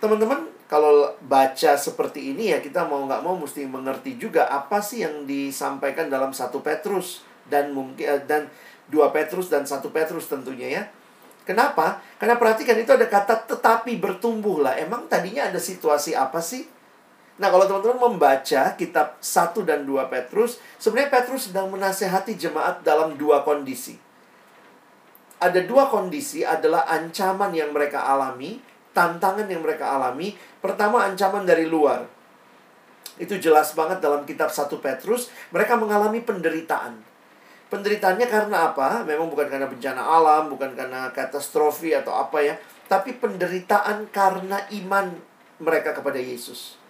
[0.00, 5.02] Teman-teman, kalau baca seperti ini ya kita mau nggak mau mesti mengerti juga apa sih
[5.02, 8.46] yang disampaikan dalam satu Petrus dan mungkin eh, dan
[8.86, 10.82] dua Petrus dan satu Petrus tentunya ya.
[11.42, 11.98] Kenapa?
[12.22, 14.78] Karena perhatikan itu ada kata tetapi bertumbuh lah.
[14.78, 16.62] Emang tadinya ada situasi apa sih?
[17.42, 23.16] Nah, kalau teman-teman membaca kitab 1 dan 2 Petrus, sebenarnya Petrus sedang menasehati jemaat dalam
[23.16, 23.96] dua kondisi.
[25.40, 28.60] Ada dua kondisi adalah ancaman yang mereka alami
[28.92, 30.34] tantangan yang mereka alami.
[30.58, 32.06] Pertama, ancaman dari luar.
[33.20, 35.28] Itu jelas banget dalam kitab 1 Petrus.
[35.52, 36.96] Mereka mengalami penderitaan.
[37.70, 39.06] Penderitaannya karena apa?
[39.06, 42.58] Memang bukan karena bencana alam, bukan karena katastrofi atau apa ya.
[42.90, 45.14] Tapi penderitaan karena iman
[45.62, 46.80] mereka kepada Yesus.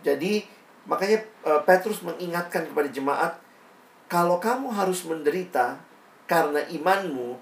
[0.00, 0.46] Jadi,
[0.88, 3.36] makanya eh, Petrus mengingatkan kepada jemaat,
[4.06, 5.82] kalau kamu harus menderita
[6.30, 7.36] karena imanmu,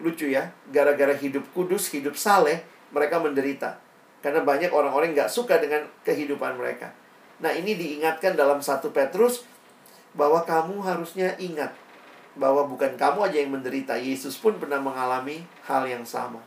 [0.00, 3.80] lucu ya, gara-gara hidup kudus, hidup saleh, mereka menderita.
[4.18, 6.90] Karena banyak orang-orang nggak suka dengan kehidupan mereka.
[7.38, 9.46] Nah ini diingatkan dalam satu Petrus
[10.16, 11.70] bahwa kamu harusnya ingat
[12.38, 13.94] bahwa bukan kamu aja yang menderita.
[13.98, 16.42] Yesus pun pernah mengalami hal yang sama.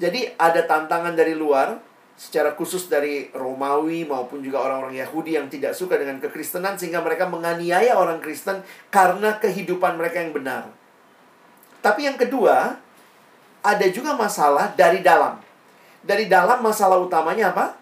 [0.00, 1.80] Jadi ada tantangan dari luar,
[2.18, 7.30] secara khusus dari Romawi maupun juga orang-orang Yahudi yang tidak suka dengan kekristenan sehingga mereka
[7.30, 10.66] menganiaya orang Kristen karena kehidupan mereka yang benar.
[11.78, 12.74] Tapi yang kedua,
[13.62, 15.38] ada juga masalah dari dalam.
[16.02, 17.74] Dari dalam masalah utamanya apa?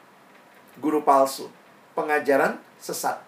[0.81, 1.52] Guru palsu,
[1.92, 3.20] pengajaran sesat.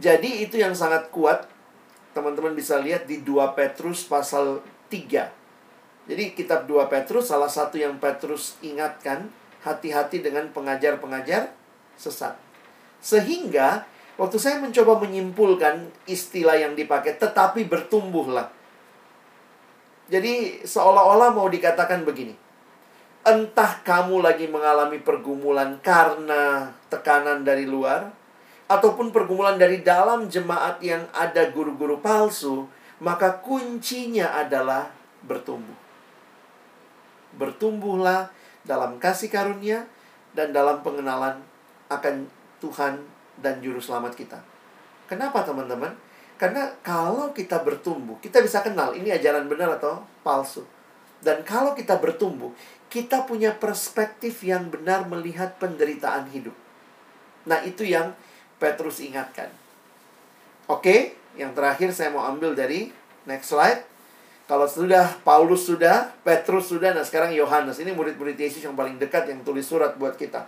[0.00, 1.48] Jadi itu yang sangat kuat.
[2.14, 6.08] Teman-teman bisa lihat di 2 Petrus pasal 3.
[6.08, 9.32] Jadi kitab 2 Petrus salah satu yang Petrus ingatkan,
[9.66, 11.50] hati-hati dengan pengajar-pengajar
[11.98, 12.36] sesat.
[13.00, 13.82] Sehingga
[14.20, 18.52] waktu saya mencoba menyimpulkan istilah yang dipakai tetapi bertumbuhlah.
[20.06, 22.43] Jadi seolah-olah mau dikatakan begini
[23.24, 28.12] entah kamu lagi mengalami pergumulan karena tekanan dari luar,
[28.68, 32.68] ataupun pergumulan dari dalam jemaat yang ada guru-guru palsu,
[33.00, 34.88] maka kuncinya adalah
[35.24, 35.76] bertumbuh.
[37.34, 38.30] Bertumbuhlah
[38.64, 39.84] dalam kasih karunia
[40.32, 41.40] dan dalam pengenalan
[41.92, 42.28] akan
[42.62, 43.00] Tuhan
[43.40, 44.40] dan Juru Selamat kita.
[45.04, 45.92] Kenapa teman-teman?
[46.40, 50.64] Karena kalau kita bertumbuh, kita bisa kenal ini ajaran benar atau palsu.
[51.24, 52.52] Dan kalau kita bertumbuh,
[52.94, 56.54] kita punya perspektif yang benar melihat penderitaan hidup.
[57.42, 58.14] Nah, itu yang
[58.62, 59.50] Petrus ingatkan.
[60.70, 62.94] Oke, yang terakhir saya mau ambil dari
[63.26, 63.82] next slide.
[64.46, 67.82] Kalau sudah Paulus sudah, Petrus sudah, nah sekarang Yohanes.
[67.82, 70.46] Ini murid-murid Yesus yang paling dekat yang tulis surat buat kita.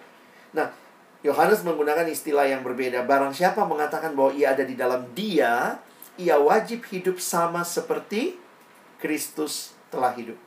[0.54, 0.70] Nah,
[1.26, 3.02] Yohanes menggunakan istilah yang berbeda.
[3.02, 5.82] Barang siapa mengatakan bahwa ia ada di dalam dia,
[6.14, 8.38] ia wajib hidup sama seperti
[9.02, 10.45] Kristus telah hidup.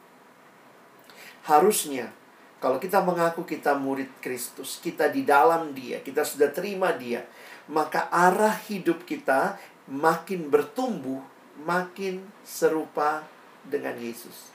[1.46, 2.12] Harusnya
[2.60, 7.24] kalau kita mengaku kita murid Kristus, kita di dalam Dia, kita sudah terima Dia,
[7.72, 9.56] maka arah hidup kita
[9.88, 11.24] makin bertumbuh,
[11.64, 13.24] makin serupa
[13.64, 14.52] dengan Yesus.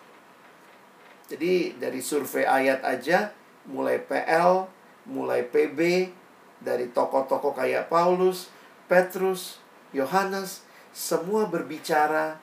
[1.32, 3.32] Jadi dari survei ayat aja,
[3.64, 4.68] mulai PL,
[5.08, 6.12] mulai PB,
[6.60, 8.52] dari tokoh-tokoh kayak Paulus,
[8.84, 9.60] Petrus,
[9.96, 12.36] Yohanes, semua berbicara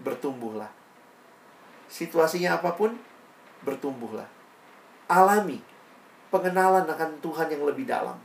[0.00, 0.72] bertumbuhlah.
[1.92, 2.96] Situasinya apa pun,
[3.62, 4.26] bertumbuhlah.
[5.10, 5.72] Alami
[6.32, 8.16] pengenalan akan Tuhan yang lebih dalam.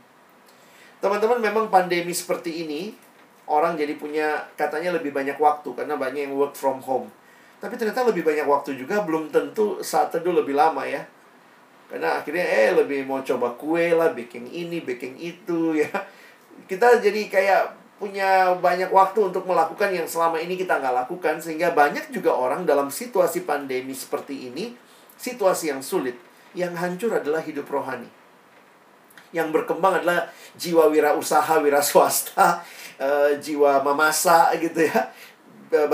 [0.98, 2.96] Teman-teman, memang pandemi seperti ini,
[3.44, 7.12] orang jadi punya katanya lebih banyak waktu karena banyak yang work from home.
[7.60, 11.04] Tapi ternyata lebih banyak waktu juga belum tentu saat teduh lebih lama ya.
[11.88, 15.92] Karena akhirnya eh lebih mau coba kue lah, bikin ini, bikin itu ya.
[16.66, 17.62] Kita jadi kayak
[17.98, 22.62] punya banyak waktu untuk melakukan yang selama ini kita nggak lakukan sehingga banyak juga orang
[22.62, 24.70] dalam situasi pandemi seperti ini
[25.18, 26.16] situasi yang sulit.
[26.56, 28.08] Yang hancur adalah hidup rohani.
[29.34, 32.64] Yang berkembang adalah jiwa wirausaha, wira swasta.
[32.96, 35.12] uh, jiwa memasak gitu ya.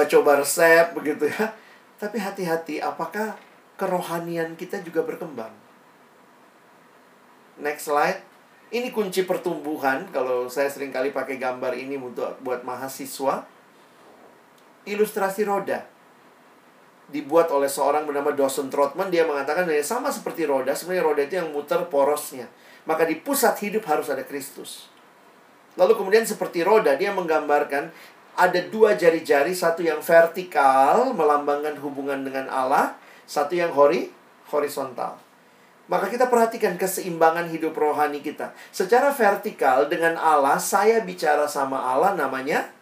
[0.07, 1.51] Coba resep begitu ya.
[1.99, 3.35] Tapi hati-hati apakah
[3.75, 5.51] kerohanian kita juga berkembang?
[7.59, 8.23] Next slide.
[8.71, 13.47] Ini kunci pertumbuhan kalau saya sering kali pakai gambar ini untuk buat mahasiswa.
[14.87, 15.94] Ilustrasi roda
[17.12, 21.35] dibuat oleh seorang bernama Dawson Trotman dia mengatakan ya sama seperti roda sebenarnya roda itu
[21.37, 22.49] yang muter porosnya.
[22.85, 24.88] Maka di pusat hidup harus ada Kristus.
[25.77, 27.93] Lalu kemudian seperti roda dia menggambarkan
[28.35, 34.12] ada dua jari-jari satu yang vertikal melambangkan hubungan dengan Allah satu yang hori
[34.53, 35.21] horizontal.
[35.85, 38.57] Maka kita perhatikan keseimbangan hidup rohani kita.
[38.73, 42.73] Secara vertikal dengan Allah saya bicara sama Allah namanya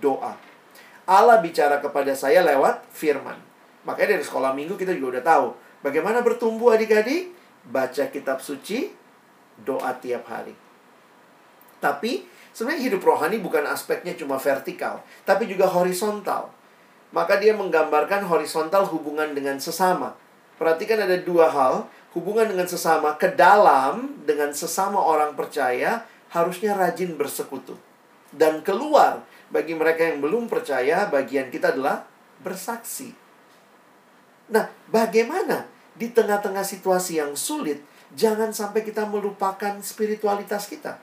[0.00, 0.32] doa.
[1.04, 3.55] Allah bicara kepada saya lewat firman
[3.86, 5.46] Makanya dari sekolah minggu kita juga udah tahu
[5.86, 7.30] bagaimana bertumbuh adik-adik,
[7.70, 8.90] baca kitab suci,
[9.62, 10.52] doa tiap hari.
[11.78, 16.50] Tapi sebenarnya hidup rohani bukan aspeknya cuma vertikal, tapi juga horizontal.
[17.14, 20.18] Maka dia menggambarkan horizontal hubungan dengan sesama.
[20.58, 21.86] Perhatikan ada dua hal,
[22.18, 26.02] hubungan dengan sesama ke dalam dengan sesama orang percaya
[26.34, 27.78] harusnya rajin bersekutu.
[28.34, 29.22] Dan keluar
[29.54, 32.02] bagi mereka yang belum percaya, bagian kita adalah
[32.42, 33.25] bersaksi
[34.46, 37.82] Nah, bagaimana di tengah-tengah situasi yang sulit,
[38.14, 41.00] jangan sampai kita melupakan spiritualitas kita.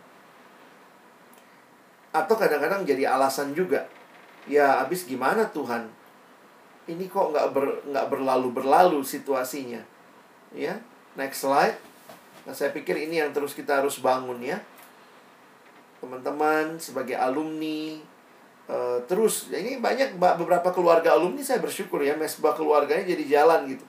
[2.13, 3.89] Atau kadang-kadang jadi alasan juga.
[4.45, 5.89] Ya, habis gimana Tuhan?
[6.85, 9.81] Ini kok nggak ber, berlalu-berlalu situasinya.
[10.53, 10.77] Ya,
[11.17, 11.75] next slide.
[12.43, 14.59] Nah, saya pikir ini yang terus kita harus bangun ya.
[16.03, 17.97] Teman-teman, sebagai alumni,
[18.63, 23.83] Uh, terus ini banyak beberapa keluarga alumni saya bersyukur ya mesbah keluarganya jadi jalan gitu.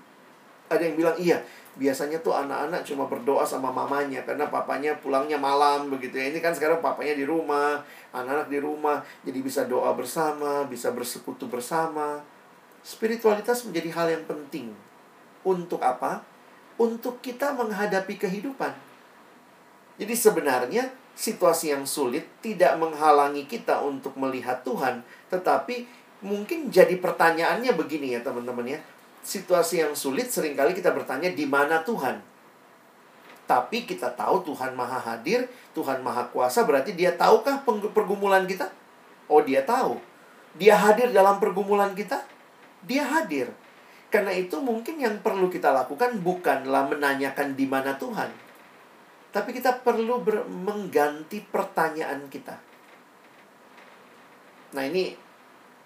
[0.66, 1.38] Ada yang bilang iya
[1.74, 6.34] biasanya tuh anak-anak cuma berdoa sama mamanya karena papanya pulangnya malam begitu ya.
[6.34, 11.46] Ini kan sekarang papanya di rumah anak-anak di rumah jadi bisa doa bersama bisa bersekutu
[11.46, 12.18] bersama.
[12.82, 14.74] Spiritualitas menjadi hal yang penting.
[15.46, 16.26] Untuk apa?
[16.74, 18.74] Untuk kita menghadapi kehidupan.
[20.02, 25.86] Jadi sebenarnya situasi yang sulit tidak menghalangi kita untuk melihat Tuhan, tetapi
[26.26, 28.78] mungkin jadi pertanyaannya begini ya teman-teman ya.
[29.24, 32.20] Situasi yang sulit sering kali kita bertanya di mana Tuhan?
[33.44, 38.68] Tapi kita tahu Tuhan Maha Hadir, Tuhan Maha Kuasa, berarti dia tahukah pergumulan kita?
[39.28, 40.00] Oh, dia tahu.
[40.54, 42.24] Dia hadir dalam pergumulan kita?
[42.84, 43.48] Dia hadir.
[44.08, 48.30] Karena itu mungkin yang perlu kita lakukan bukanlah menanyakan di mana Tuhan,
[49.34, 52.54] tapi kita perlu mengganti pertanyaan kita.
[54.78, 55.10] Nah, ini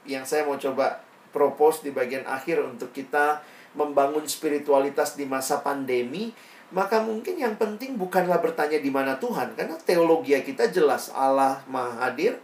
[0.05, 1.01] yang saya mau coba
[1.33, 3.41] propose di bagian akhir untuk kita
[3.73, 6.37] membangun spiritualitas di masa pandemi,
[6.77, 12.05] maka mungkin yang penting bukanlah bertanya di mana Tuhan, karena teologi kita jelas Allah Maha
[12.05, 12.37] Hadir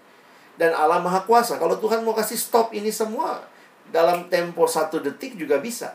[0.57, 1.61] dan Allah Maha Kuasa.
[1.61, 3.45] Kalau Tuhan mau kasih stop ini semua
[3.93, 5.93] dalam tempo satu detik juga bisa.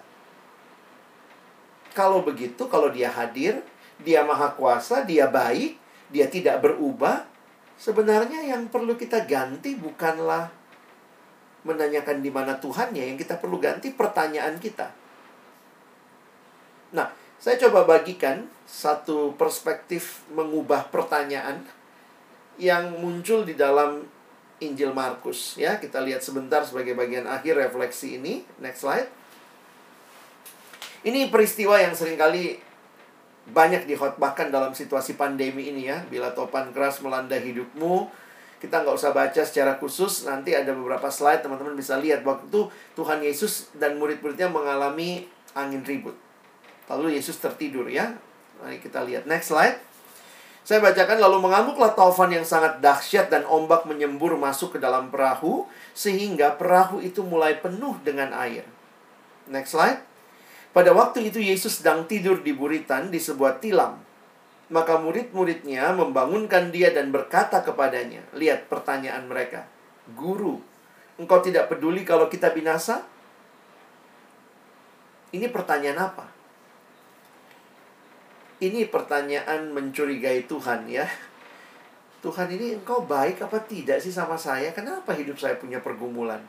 [1.97, 3.65] Kalau begitu, kalau dia hadir,
[4.03, 5.75] dia maha kuasa, dia baik,
[6.09, 7.27] dia tidak berubah.
[7.79, 10.51] Sebenarnya yang perlu kita ganti bukanlah
[11.63, 14.91] menanyakan di mana Tuhannya, yang kita perlu ganti pertanyaan kita.
[16.95, 21.63] Nah, saya coba bagikan satu perspektif mengubah pertanyaan
[22.59, 24.03] yang muncul di dalam
[24.59, 25.79] Injil Markus ya.
[25.79, 28.43] Kita lihat sebentar sebagai bagian akhir refleksi ini.
[28.59, 29.07] Next slide.
[31.07, 32.59] Ini peristiwa yang sering kali
[33.51, 36.01] banyak dihotbahkan dalam situasi pandemi ini ya.
[36.07, 38.09] Bila topan keras melanda hidupmu,
[38.59, 40.27] kita nggak usah baca secara khusus.
[40.27, 46.13] Nanti ada beberapa slide teman-teman bisa lihat waktu Tuhan Yesus dan murid-muridnya mengalami angin ribut.
[46.89, 48.17] Lalu Yesus tertidur ya.
[48.59, 49.79] Mari kita lihat next slide.
[50.67, 55.65] Saya bacakan lalu mengamuklah taufan yang sangat dahsyat dan ombak menyembur masuk ke dalam perahu
[55.97, 58.67] sehingga perahu itu mulai penuh dengan air.
[59.49, 60.08] Next slide.
[60.79, 63.99] Pada waktu itu Yesus sedang tidur di buritan di sebuah tilam.
[64.71, 69.67] Maka murid-muridnya membangunkan dia dan berkata kepadanya, lihat pertanyaan mereka.
[70.15, 70.55] Guru,
[71.19, 73.03] engkau tidak peduli kalau kita binasa?
[75.35, 76.31] Ini pertanyaan apa?
[78.63, 81.11] Ini pertanyaan mencurigai Tuhan ya.
[82.23, 84.71] Tuhan ini engkau baik apa tidak sih sama saya?
[84.71, 86.39] Kenapa hidup saya punya pergumulan?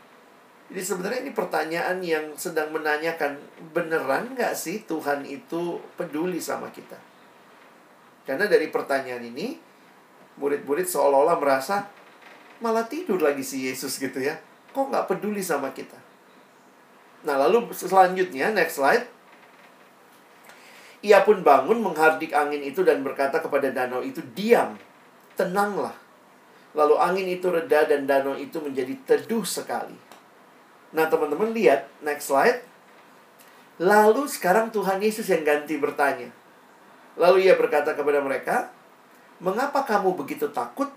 [0.70, 3.42] Jadi sebenarnya ini pertanyaan yang sedang menanyakan
[3.74, 6.94] beneran nggak sih Tuhan itu peduli sama kita?
[8.22, 9.58] Karena dari pertanyaan ini
[10.38, 11.90] murid-murid seolah-olah merasa
[12.62, 14.38] malah tidur lagi si Yesus gitu ya.
[14.70, 15.98] Kok nggak peduli sama kita?
[17.26, 19.10] Nah lalu selanjutnya next slide.
[21.02, 24.76] Ia pun bangun menghardik angin itu dan berkata kepada danau itu, diam,
[25.32, 25.96] tenanglah.
[26.76, 30.09] Lalu angin itu reda dan danau itu menjadi teduh sekali.
[30.90, 32.62] Nah, teman-teman lihat next slide.
[33.80, 36.28] Lalu sekarang Tuhan Yesus yang ganti bertanya.
[37.16, 38.68] Lalu ia berkata kepada mereka,
[39.40, 40.92] "Mengapa kamu begitu takut?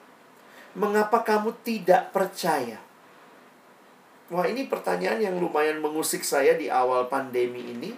[0.76, 2.82] Mengapa kamu tidak percaya?"
[4.34, 7.92] Wah, ini pertanyaan yang lumayan mengusik saya di awal pandemi ini.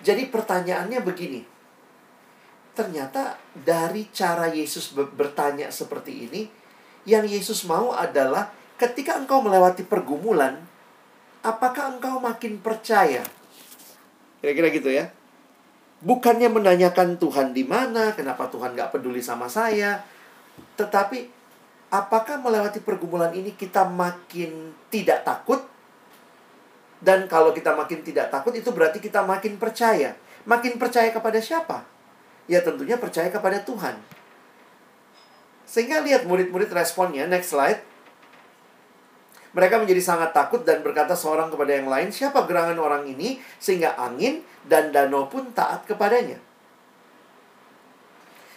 [0.00, 1.60] Jadi pertanyaannya begini
[2.80, 6.42] ternyata dari cara Yesus bertanya seperti ini,
[7.04, 8.48] yang Yesus mau adalah
[8.80, 10.56] ketika engkau melewati pergumulan,
[11.44, 13.20] apakah engkau makin percaya?
[14.40, 15.12] Kira-kira gitu ya.
[16.00, 20.00] Bukannya menanyakan Tuhan di mana, kenapa Tuhan gak peduli sama saya,
[20.80, 21.28] tetapi
[21.92, 25.60] apakah melewati pergumulan ini kita makin tidak takut?
[27.04, 30.16] Dan kalau kita makin tidak takut, itu berarti kita makin percaya.
[30.48, 31.84] Makin percaya kepada siapa?
[32.48, 34.00] Ya tentunya percaya kepada Tuhan.
[35.68, 37.89] Sehingga lihat murid-murid responnya, next slide.
[39.50, 43.98] Mereka menjadi sangat takut dan berkata seorang kepada yang lain, siapa gerangan orang ini sehingga
[43.98, 46.38] angin dan danau pun taat kepadanya.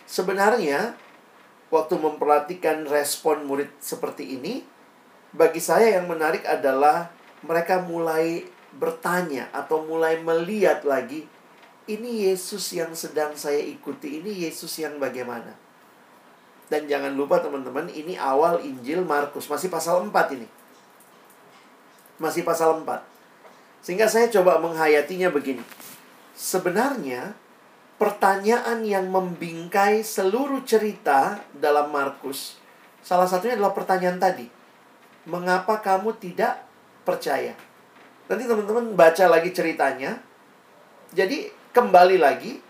[0.06, 0.94] Sebenarnya,
[1.74, 4.62] waktu memperhatikan respon murid seperti ini,
[5.34, 7.10] bagi saya yang menarik adalah
[7.41, 8.46] mereka mulai
[8.78, 11.26] bertanya atau mulai melihat lagi
[11.84, 15.52] ini Yesus yang sedang saya ikuti, ini Yesus yang bagaimana.
[16.72, 20.48] Dan jangan lupa teman-teman, ini awal Injil Markus, masih pasal 4 ini.
[22.24, 23.04] Masih pasal 4.
[23.84, 25.60] Sehingga saya coba menghayatinya begini.
[26.32, 27.36] Sebenarnya,
[28.00, 32.56] pertanyaan yang membingkai seluruh cerita dalam Markus,
[33.04, 34.48] salah satunya adalah pertanyaan tadi.
[35.28, 36.64] Mengapa kamu tidak
[37.04, 37.60] percaya?
[38.32, 40.24] Nanti teman-teman baca lagi ceritanya.
[41.12, 42.64] Jadi kembali lagi,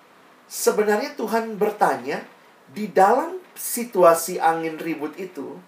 [0.49, 2.25] sebenarnya Tuhan bertanya,
[2.73, 5.61] di dalam situasi angin ribut itu,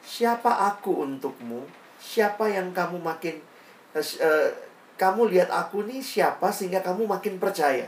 [0.00, 1.87] siapa aku untukmu?
[1.98, 3.42] Siapa yang kamu makin
[3.98, 4.48] uh,
[4.98, 7.86] kamu lihat aku nih siapa sehingga kamu makin percaya?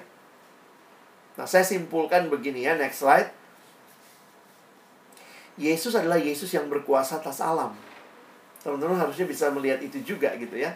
[1.34, 3.30] Nah, saya simpulkan begini ya, next slide.
[5.60, 7.74] Yesus adalah Yesus yang berkuasa atas alam.
[8.60, 10.72] Teman-teman harusnya bisa melihat itu juga gitu ya.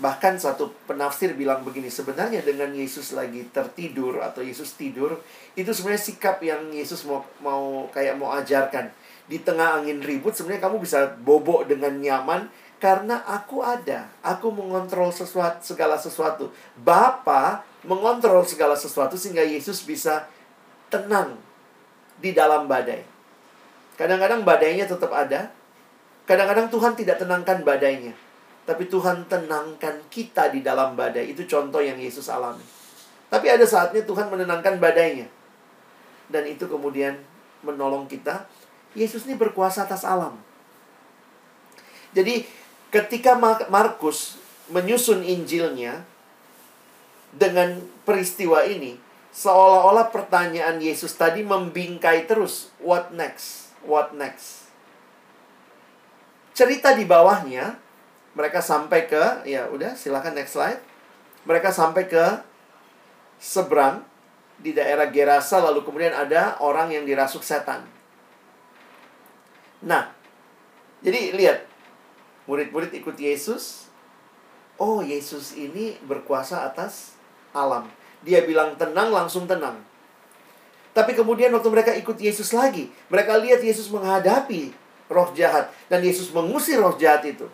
[0.00, 5.20] Bahkan satu penafsir bilang begini, sebenarnya dengan Yesus lagi tertidur atau Yesus tidur,
[5.52, 8.88] itu sebenarnya sikap yang Yesus mau mau kayak mau ajarkan.
[9.30, 12.50] Di tengah angin ribut sebenarnya kamu bisa bobok dengan nyaman
[12.82, 14.10] karena aku ada.
[14.26, 16.50] Aku mengontrol sesuatu segala sesuatu.
[16.74, 20.26] Bapa mengontrol segala sesuatu sehingga Yesus bisa
[20.90, 21.38] tenang
[22.18, 23.06] di dalam badai.
[23.94, 25.54] Kadang-kadang badainya tetap ada.
[26.26, 28.12] Kadang-kadang Tuhan tidak tenangkan badainya
[28.70, 31.34] tapi Tuhan tenangkan kita di dalam badai.
[31.34, 32.62] Itu contoh yang Yesus alami.
[33.26, 35.26] Tapi ada saatnya Tuhan menenangkan badainya.
[36.30, 37.18] Dan itu kemudian
[37.66, 38.46] menolong kita.
[38.94, 40.34] Yesus ini berkuasa atas alam.
[42.10, 42.42] Jadi
[42.90, 43.38] ketika
[43.70, 44.38] Markus
[44.70, 46.02] menyusun Injilnya
[47.30, 48.98] dengan peristiwa ini,
[49.30, 53.70] seolah-olah pertanyaan Yesus tadi membingkai terus, what next?
[53.86, 54.66] What next?
[56.52, 57.78] Cerita di bawahnya
[58.34, 60.82] mereka sampai ke ya udah silakan next slide.
[61.46, 62.42] Mereka sampai ke
[63.40, 64.04] seberang
[64.60, 67.99] di daerah Gerasa lalu kemudian ada orang yang dirasuk setan.
[69.80, 70.12] Nah,
[71.00, 71.64] jadi lihat
[72.44, 73.88] murid-murid ikut Yesus.
[74.80, 77.16] Oh, Yesus ini berkuasa atas
[77.52, 77.88] alam.
[78.24, 79.80] Dia bilang tenang langsung tenang.
[80.90, 84.74] Tapi kemudian waktu mereka ikut Yesus lagi, mereka lihat Yesus menghadapi
[85.06, 87.46] roh jahat dan Yesus mengusir roh jahat itu.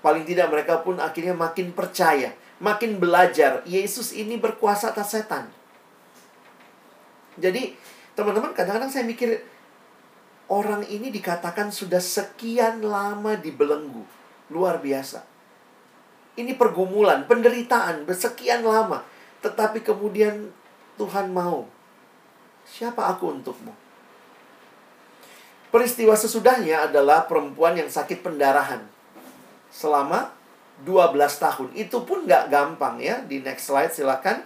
[0.00, 2.30] Paling tidak mereka pun akhirnya makin percaya,
[2.62, 3.66] makin belajar.
[3.66, 5.50] Yesus ini berkuasa atas setan.
[7.36, 7.74] Jadi,
[8.14, 9.42] teman-teman, kadang-kadang saya mikir,
[10.46, 14.06] orang ini dikatakan sudah sekian lama dibelenggu.
[14.50, 15.26] Luar biasa.
[16.36, 19.02] Ini pergumulan, penderitaan, bersekian lama.
[19.42, 20.52] Tetapi kemudian
[21.00, 21.66] Tuhan mau.
[22.66, 23.72] Siapa aku untukmu?
[25.70, 28.86] Peristiwa sesudahnya adalah perempuan yang sakit pendarahan
[29.68, 30.32] selama
[30.84, 31.68] 12 tahun.
[31.74, 33.22] Itu pun nggak gampang ya.
[33.24, 34.44] Di next slide silakan.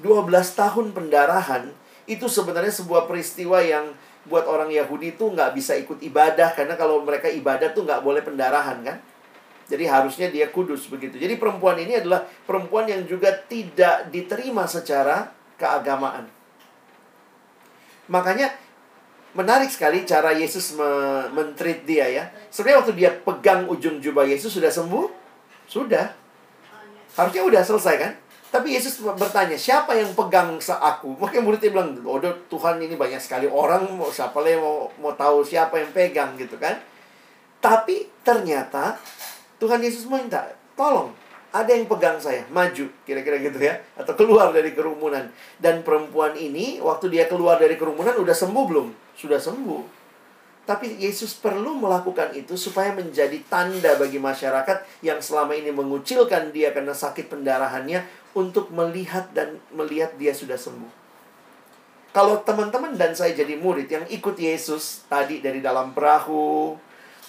[0.00, 1.72] 12 tahun pendarahan
[2.04, 3.96] itu sebenarnya sebuah peristiwa yang
[4.26, 8.22] buat orang Yahudi itu nggak bisa ikut ibadah karena kalau mereka ibadah tuh nggak boleh
[8.22, 8.98] pendarahan kan.
[9.66, 11.18] Jadi harusnya dia kudus begitu.
[11.18, 16.30] Jadi perempuan ini adalah perempuan yang juga tidak diterima secara keagamaan.
[18.06, 18.54] Makanya
[19.34, 20.90] menarik sekali cara Yesus me
[21.34, 22.24] mentreat dia ya.
[22.50, 25.10] Sebenarnya waktu dia pegang ujung jubah Yesus sudah sembuh?
[25.66, 26.14] Sudah.
[27.18, 28.12] Harusnya udah selesai kan?
[28.56, 31.12] Tapi Yesus bertanya, siapa yang pegang aku?
[31.20, 32.16] Makanya muridnya bilang, oh
[32.48, 36.72] Tuhan ini banyak sekali orang, siapa lagi mau, mau tahu siapa yang pegang gitu kan.
[37.60, 38.96] Tapi ternyata
[39.60, 41.12] Tuhan Yesus minta, tolong
[41.52, 45.28] ada yang pegang saya, maju, kira-kira gitu ya, atau keluar dari kerumunan.
[45.60, 48.88] Dan perempuan ini, waktu dia keluar dari kerumunan, udah sembuh belum?
[49.20, 49.84] Sudah sembuh.
[50.64, 56.72] Tapi Yesus perlu melakukan itu supaya menjadi tanda bagi masyarakat yang selama ini mengucilkan dia
[56.72, 60.92] karena sakit pendarahannya untuk melihat dan melihat dia sudah sembuh.
[62.12, 66.76] Kalau teman-teman dan saya jadi murid yang ikut Yesus tadi dari dalam perahu,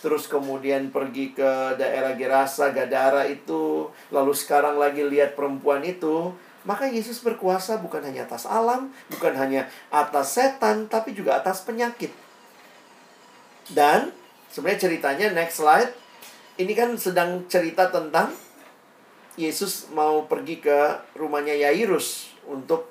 [0.03, 6.31] terus kemudian pergi ke daerah Gerasa, Gadara itu, lalu sekarang lagi lihat perempuan itu,
[6.67, 12.11] maka Yesus berkuasa bukan hanya atas alam, bukan hanya atas setan, tapi juga atas penyakit.
[13.71, 14.11] Dan
[14.51, 15.91] sebenarnya ceritanya next slide,
[16.59, 18.31] ini kan sedang cerita tentang
[19.37, 22.89] Yesus mau pergi ke rumahnya Yairus untuk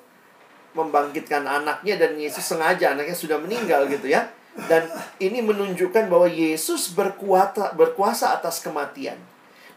[0.71, 4.31] membangkitkan anaknya dan Yesus sengaja anaknya sudah meninggal gitu ya.
[4.57, 4.89] Dan
[5.21, 9.19] ini menunjukkan bahwa Yesus berkuasa, berkuasa atas kematian.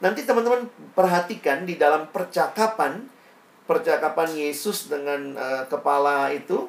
[0.00, 0.64] Nanti teman-teman
[0.96, 3.04] perhatikan di dalam percakapan
[3.68, 6.66] percakapan Yesus dengan uh, kepala itu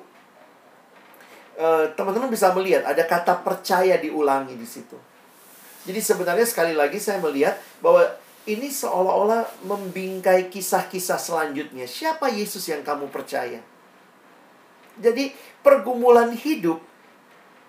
[1.57, 4.93] eh, teman-teman bisa melihat ada kata percaya diulangi di situ.
[5.81, 8.05] Jadi sebenarnya sekali lagi saya melihat bahwa
[8.49, 11.85] ini seolah-olah membingkai kisah-kisah selanjutnya.
[11.85, 13.61] Siapa Yesus yang kamu percaya?
[14.97, 16.81] Jadi pergumulan hidup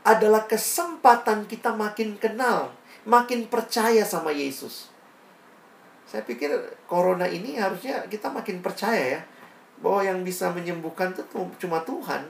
[0.03, 2.73] adalah kesempatan kita makin kenal,
[3.05, 4.91] makin percaya sama Yesus.
[6.09, 6.51] Saya pikir
[6.85, 9.23] corona ini harusnya kita makin percaya ya
[9.81, 11.25] bahwa yang bisa menyembuhkan itu
[11.57, 12.27] cuma Tuhan.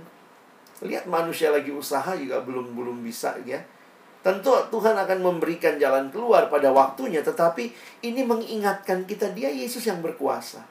[0.82, 3.62] Lihat manusia lagi usaha juga belum belum bisa ya.
[4.23, 7.75] Tentu Tuhan akan memberikan jalan keluar pada waktunya, tetapi
[8.07, 10.62] ini mengingatkan kita dia Yesus yang berkuasa.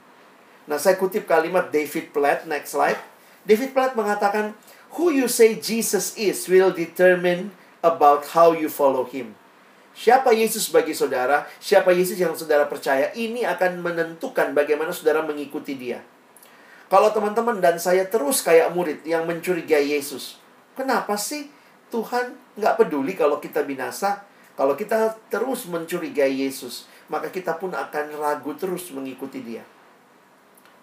[0.71, 2.95] Nah, saya kutip kalimat David Platt, next slide.
[3.43, 4.55] David Platt mengatakan,
[4.95, 7.51] Who you say Jesus is will determine
[7.83, 9.35] about how you follow him.
[9.91, 15.75] Siapa Yesus bagi saudara, siapa Yesus yang saudara percaya, ini akan menentukan bagaimana saudara mengikuti
[15.75, 15.99] dia.
[16.87, 20.39] Kalau teman-teman dan saya terus kayak murid yang mencurigai Yesus,
[20.75, 21.51] kenapa sih
[21.91, 24.23] Tuhan nggak peduli kalau kita binasa?
[24.55, 29.63] Kalau kita terus mencurigai Yesus, maka kita pun akan ragu terus mengikuti dia.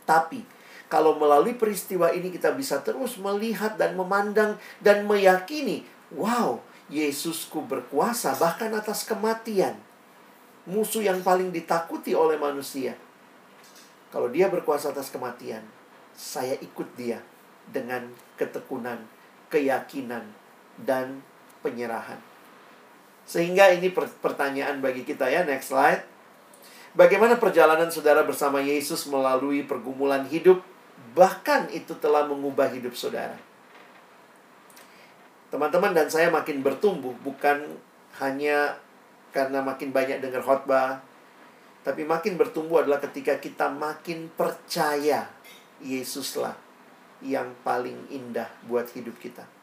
[0.08, 0.40] Tapi,
[0.88, 5.84] kalau melalui peristiwa ini kita bisa terus melihat dan memandang dan meyakini,
[6.16, 9.76] wow, Yesusku berkuasa bahkan atas kematian.
[10.64, 12.96] Musuh yang paling ditakuti oleh manusia.
[14.08, 15.60] Kalau dia berkuasa atas kematian,
[16.16, 17.20] saya ikut dia
[17.68, 18.08] dengan
[18.40, 19.04] ketekunan,
[19.52, 20.24] keyakinan,
[20.80, 21.20] dan
[21.60, 22.20] penyerahan.
[23.28, 26.04] Sehingga ini pertanyaan bagi kita ya, next slide.
[26.96, 30.64] Bagaimana perjalanan saudara bersama Yesus melalui pergumulan hidup
[31.14, 33.34] Bahkan itu telah mengubah hidup saudara.
[35.48, 37.64] Teman-teman dan saya makin bertumbuh bukan
[38.20, 38.76] hanya
[39.32, 41.00] karena makin banyak dengar khotbah,
[41.80, 45.30] tapi makin bertumbuh adalah ketika kita makin percaya
[45.80, 46.52] Yesuslah
[47.24, 49.57] yang paling indah buat hidup kita.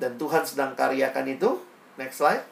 [0.00, 1.60] Dan Tuhan sedang karyakan itu.
[2.00, 2.42] Next slide.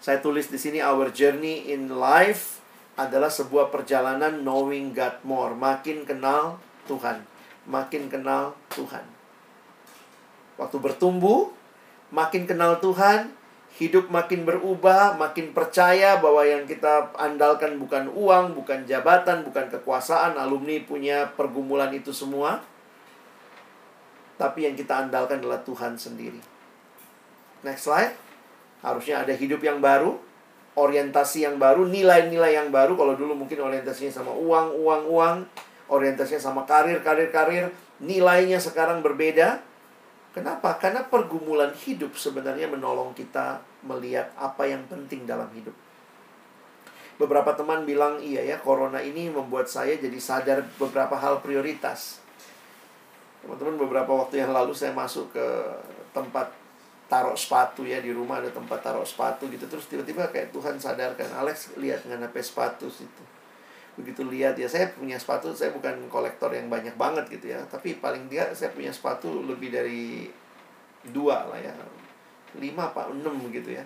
[0.00, 2.62] Saya tulis di sini our journey in life
[2.96, 6.56] adalah sebuah perjalanan knowing God more, makin kenal
[6.88, 7.24] Tuhan,
[7.68, 9.04] makin kenal Tuhan.
[10.56, 11.52] Waktu bertumbuh,
[12.12, 13.32] makin kenal Tuhan,
[13.80, 20.36] hidup makin berubah, makin percaya bahwa yang kita andalkan bukan uang, bukan jabatan, bukan kekuasaan,
[20.36, 22.60] alumni punya pergumulan itu semua.
[24.40, 26.40] Tapi yang kita andalkan adalah Tuhan sendiri.
[27.60, 28.16] Next slide.
[28.80, 30.16] Harusnya ada hidup yang baru,
[30.72, 32.96] orientasi yang baru, nilai-nilai yang baru.
[32.96, 35.36] Kalau dulu mungkin orientasinya sama uang, uang, uang,
[35.92, 37.68] orientasinya sama karir, karir, karir,
[38.00, 39.60] nilainya sekarang berbeda.
[40.32, 40.80] Kenapa?
[40.80, 45.76] Karena pergumulan hidup sebenarnya menolong kita melihat apa yang penting dalam hidup.
[47.20, 52.19] Beberapa teman bilang, iya ya, corona ini membuat saya jadi sadar beberapa hal prioritas.
[53.40, 55.46] Teman-teman, beberapa waktu yang lalu saya masuk ke
[56.12, 56.52] tempat
[57.10, 59.66] taruh sepatu ya di rumah ada tempat taruh sepatu gitu.
[59.66, 63.24] Terus tiba-tiba kayak Tuhan sadarkan Alex lihat nggak sepatu situ.
[63.98, 67.58] Begitu lihat ya saya punya sepatu saya bukan kolektor yang banyak banget gitu ya.
[67.66, 70.30] Tapi paling dia saya punya sepatu lebih dari
[71.10, 71.74] dua lah ya.
[72.60, 73.82] Lima apa enam gitu ya.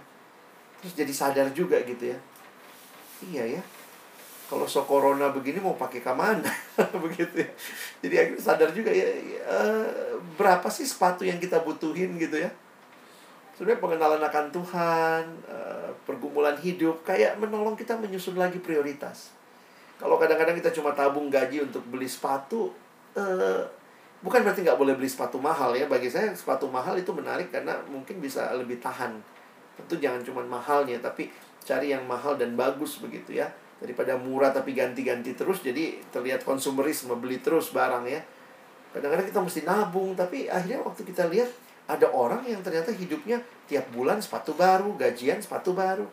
[0.85, 2.19] Terus jadi sadar juga gitu ya.
[3.25, 3.63] Iya ya
[4.45, 6.51] kalau so corona begini mau pakai ke mana
[7.05, 7.51] begitu ya
[8.05, 9.43] jadi akhirnya sadar juga ya, ya
[10.37, 12.51] berapa sih sepatu yang kita butuhin gitu ya
[13.55, 19.31] sebenarnya pengenalan akan Tuhan, uh, pergumulan hidup, kayak menolong kita menyusun lagi prioritas.
[19.95, 22.75] Kalau kadang-kadang kita cuma tabung gaji untuk beli sepatu,
[23.15, 23.63] eh,
[24.27, 25.87] bukan berarti nggak boleh beli sepatu mahal ya.
[25.87, 29.15] Bagi saya sepatu mahal itu menarik karena mungkin bisa lebih tahan.
[29.79, 31.31] Tentu jangan cuma mahalnya, tapi
[31.63, 33.47] cari yang mahal dan bagus begitu ya.
[33.85, 38.25] Daripada murah tapi ganti-ganti terus, jadi terlihat konsumerisme, beli terus barang ya.
[38.97, 41.53] Kadang-kadang kita mesti nabung, tapi akhirnya waktu kita lihat
[41.85, 46.09] ada orang yang ternyata hidupnya tiap bulan sepatu baru, gajian sepatu baru.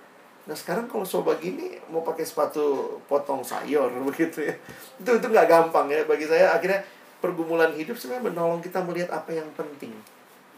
[0.52, 4.56] Nah sekarang kalau sobat gini mau pakai sepatu potong sayur begitu ya,
[5.00, 6.52] itu itu nggak gampang ya bagi saya.
[6.52, 6.84] Akhirnya
[7.24, 9.94] pergumulan hidup sebenarnya menolong kita melihat apa yang penting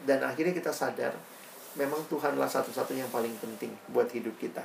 [0.08, 1.12] dan akhirnya kita sadar
[1.76, 4.64] memang Tuhanlah satu-satunya yang paling penting buat hidup kita.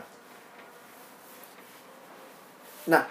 [2.89, 3.05] Nah,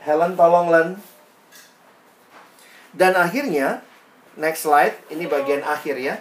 [0.00, 0.88] Helen tolong Len.
[2.96, 3.84] Dan akhirnya
[4.32, 6.16] Next slide, ini bagian akhir ya.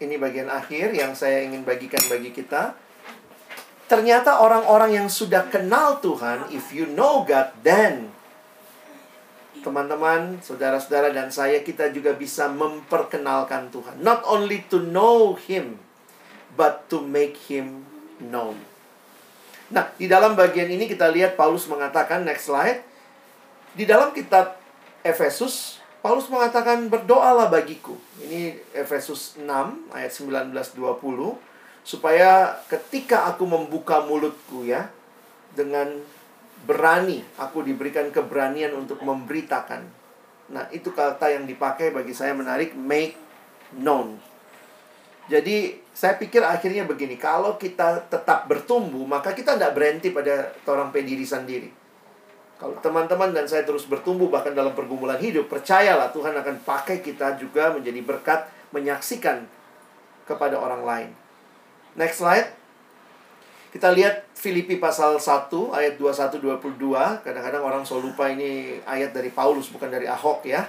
[0.00, 2.72] Ini bagian akhir yang saya ingin bagikan bagi kita.
[3.84, 8.08] Ternyata orang-orang yang sudah kenal Tuhan, if you know God, then
[9.60, 14.00] teman-teman, saudara-saudara dan saya kita juga bisa memperkenalkan Tuhan.
[14.00, 15.76] Not only to know him,
[16.56, 17.84] but to make him
[18.18, 18.71] known.
[19.72, 22.84] Nah, di dalam bagian ini kita lihat Paulus mengatakan next slide.
[23.72, 24.60] Di dalam kitab
[25.00, 27.94] Efesus Paulus mengatakan berdoalah bagiku.
[28.18, 29.48] Ini Efesus 6
[29.94, 31.38] ayat 19 20
[31.86, 34.90] supaya ketika aku membuka mulutku ya
[35.54, 36.02] dengan
[36.62, 39.86] berani aku diberikan keberanian untuk memberitakan.
[40.50, 43.14] Nah, itu kata yang dipakai bagi saya menarik make
[43.78, 44.18] known.
[45.30, 50.90] Jadi saya pikir akhirnya begini, kalau kita tetap bertumbuh, maka kita tidak berhenti pada orang
[50.90, 51.70] pediri sendiri.
[52.58, 57.34] Kalau teman-teman dan saya terus bertumbuh bahkan dalam pergumulan hidup, percayalah Tuhan akan pakai kita
[57.34, 59.46] juga menjadi berkat menyaksikan
[60.26, 61.10] kepada orang lain.
[61.98, 62.62] Next slide.
[63.72, 67.24] Kita lihat Filipi pasal 1 ayat 21 22.
[67.24, 70.68] Kadang-kadang orang selalu lupa ini ayat dari Paulus bukan dari Ahok ya.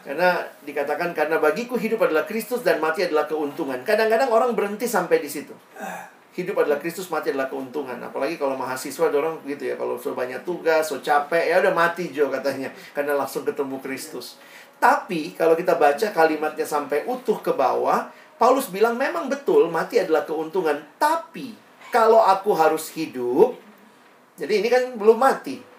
[0.00, 3.80] Karena dikatakan karena bagiku hidup adalah Kristus dan mati adalah keuntungan.
[3.84, 5.52] Kadang-kadang orang berhenti sampai di situ
[6.30, 7.98] hidup adalah Kristus, mati adalah keuntungan.
[7.98, 12.14] Apalagi kalau mahasiswa dorong gitu ya, kalau sudah banyak tugas, so capek, ya udah mati
[12.14, 14.38] Jo katanya, karena langsung ketemu Kristus.
[14.80, 18.08] Tapi kalau kita baca kalimatnya sampai utuh ke bawah,
[18.40, 21.52] Paulus bilang memang betul mati adalah keuntungan, tapi
[21.92, 23.58] kalau aku harus hidup,
[24.40, 25.69] jadi ini kan belum mati.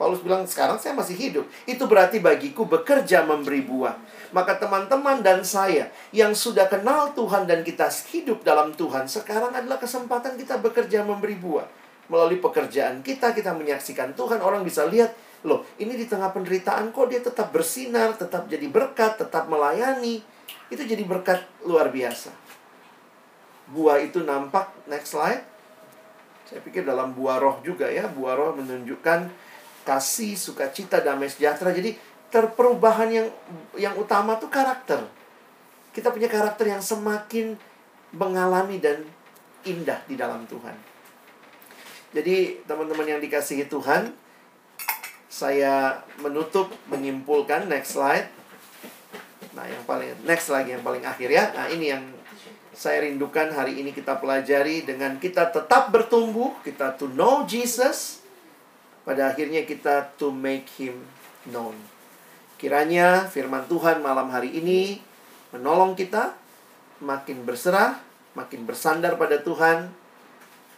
[0.00, 1.44] Paulus bilang sekarang saya masih hidup.
[1.68, 4.00] Itu berarti bagiku bekerja memberi buah.
[4.32, 9.76] Maka teman-teman dan saya yang sudah kenal Tuhan dan kita hidup dalam Tuhan, sekarang adalah
[9.76, 11.68] kesempatan kita bekerja memberi buah.
[12.08, 14.40] Melalui pekerjaan kita, kita menyaksikan Tuhan.
[14.40, 15.12] Orang bisa lihat,
[15.44, 20.24] loh ini di tengah penderitaan kok dia tetap bersinar, tetap jadi berkat, tetap melayani.
[20.72, 22.32] Itu jadi berkat luar biasa.
[23.68, 25.44] Buah itu nampak, next slide.
[26.48, 29.28] Saya pikir dalam buah roh juga ya, buah roh menunjukkan
[29.84, 31.72] kasih, sukacita, damai sejahtera.
[31.72, 31.96] Jadi
[32.30, 33.28] terperubahan yang
[33.74, 35.02] yang utama tuh karakter.
[35.90, 37.58] Kita punya karakter yang semakin
[38.14, 39.02] mengalami dan
[39.66, 40.74] indah di dalam Tuhan.
[42.10, 44.10] Jadi teman-teman yang dikasihi Tuhan,
[45.30, 48.26] saya menutup menyimpulkan next slide.
[49.54, 51.50] Nah, yang paling next lagi yang paling akhir ya.
[51.54, 52.02] Nah, ini yang
[52.74, 58.19] saya rindukan hari ini kita pelajari dengan kita tetap bertumbuh, kita to know Jesus,
[59.10, 61.02] pada akhirnya kita to make him
[61.50, 61.74] known.
[62.62, 65.02] Kiranya firman Tuhan malam hari ini
[65.50, 66.38] menolong kita
[67.02, 67.98] makin berserah,
[68.38, 69.90] makin bersandar pada Tuhan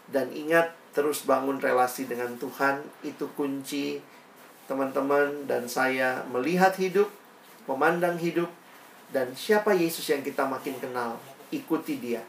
[0.09, 4.01] dan ingat terus bangun relasi dengan Tuhan itu kunci
[4.65, 7.13] teman-teman dan saya melihat hidup,
[7.69, 8.49] memandang hidup
[9.13, 11.21] dan siapa Yesus yang kita makin kenal,
[11.53, 12.25] ikuti dia.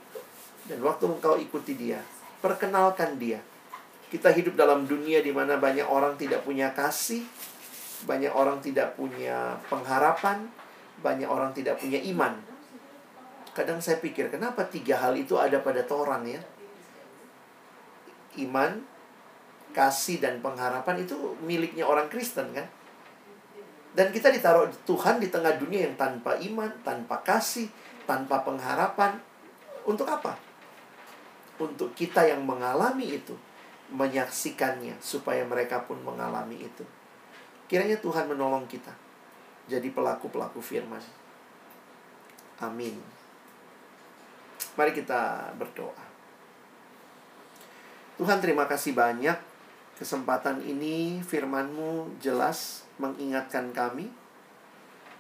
[0.67, 2.03] Dan waktu engkau ikuti dia,
[2.43, 3.39] perkenalkan dia
[4.13, 7.25] kita hidup dalam dunia di mana banyak orang tidak punya kasih,
[8.05, 10.53] banyak orang tidak punya pengharapan,
[11.01, 12.37] banyak orang tidak punya iman.
[13.57, 16.41] Kadang saya pikir, kenapa tiga hal itu ada pada orang ya?
[18.37, 18.85] Iman,
[19.73, 22.69] kasih, dan pengharapan itu miliknya orang Kristen kan?
[23.97, 27.65] Dan kita ditaruh Tuhan di tengah dunia yang tanpa iman, tanpa kasih,
[28.05, 29.17] tanpa pengharapan.
[29.89, 30.37] Untuk apa?
[31.57, 33.33] Untuk kita yang mengalami itu
[33.91, 36.85] menyaksikannya supaya mereka pun mengalami itu.
[37.67, 38.93] Kiranya Tuhan menolong kita
[39.67, 41.01] jadi pelaku-pelaku firman.
[42.59, 42.99] Amin.
[44.75, 46.03] Mari kita berdoa.
[48.19, 49.35] Tuhan terima kasih banyak
[49.97, 54.09] kesempatan ini firman-Mu jelas mengingatkan kami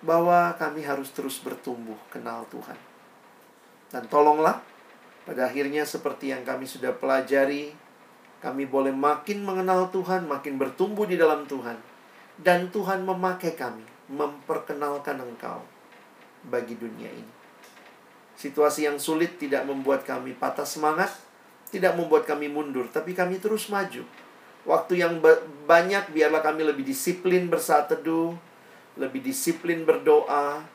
[0.03, 2.77] bahwa kami harus terus bertumbuh kenal Tuhan.
[3.89, 4.59] Dan tolonglah
[5.23, 7.71] pada akhirnya seperti yang kami sudah pelajari
[8.43, 11.79] Kami boleh makin mengenal Tuhan, makin bertumbuh di dalam Tuhan.
[12.35, 15.63] Dan Tuhan memakai kami, memperkenalkan Engkau
[16.51, 17.31] bagi dunia ini.
[18.35, 21.15] Situasi yang sulit tidak membuat kami patah semangat,
[21.71, 24.03] tidak membuat kami mundur, tapi kami terus maju.
[24.67, 25.23] Waktu yang
[25.63, 28.35] banyak biarlah kami lebih disiplin bersaat teduh,
[28.99, 30.67] lebih disiplin berdoa,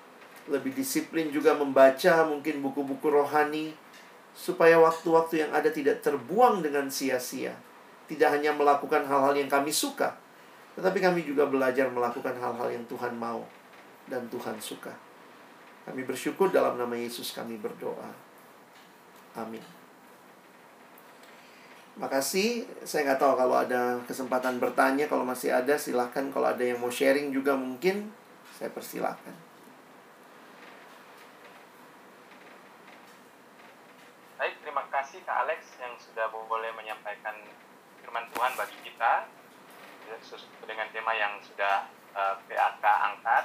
[0.49, 3.77] lebih disiplin juga membaca mungkin buku-buku rohani,
[4.39, 7.59] supaya waktu-waktu yang ada tidak terbuang dengan sia-sia.
[8.07, 10.15] Tidak hanya melakukan hal-hal yang kami suka,
[10.79, 13.43] tetapi kami juga belajar melakukan hal-hal yang Tuhan mau
[14.07, 14.95] dan Tuhan suka.
[15.85, 18.09] Kami bersyukur dalam nama Yesus kami berdoa.
[19.37, 19.61] Amin.
[21.99, 26.79] Makasih, saya nggak tahu kalau ada kesempatan bertanya, kalau masih ada silahkan, kalau ada yang
[26.79, 28.09] mau sharing juga mungkin,
[28.55, 29.48] saya persilahkan.
[35.19, 37.35] Kasih Kak Alex yang sudah boleh menyampaikan
[37.99, 39.27] firman Tuhan bagi kita
[40.63, 43.45] dengan tema yang sudah uh, eh, PAK angkat.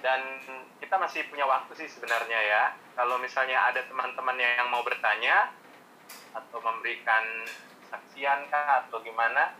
[0.00, 0.40] Dan
[0.80, 2.64] kita masih punya waktu sih sebenarnya ya.
[2.96, 5.52] Kalau misalnya ada teman-teman yang mau bertanya
[6.32, 7.44] atau memberikan
[7.92, 9.52] saksian kah atau gimana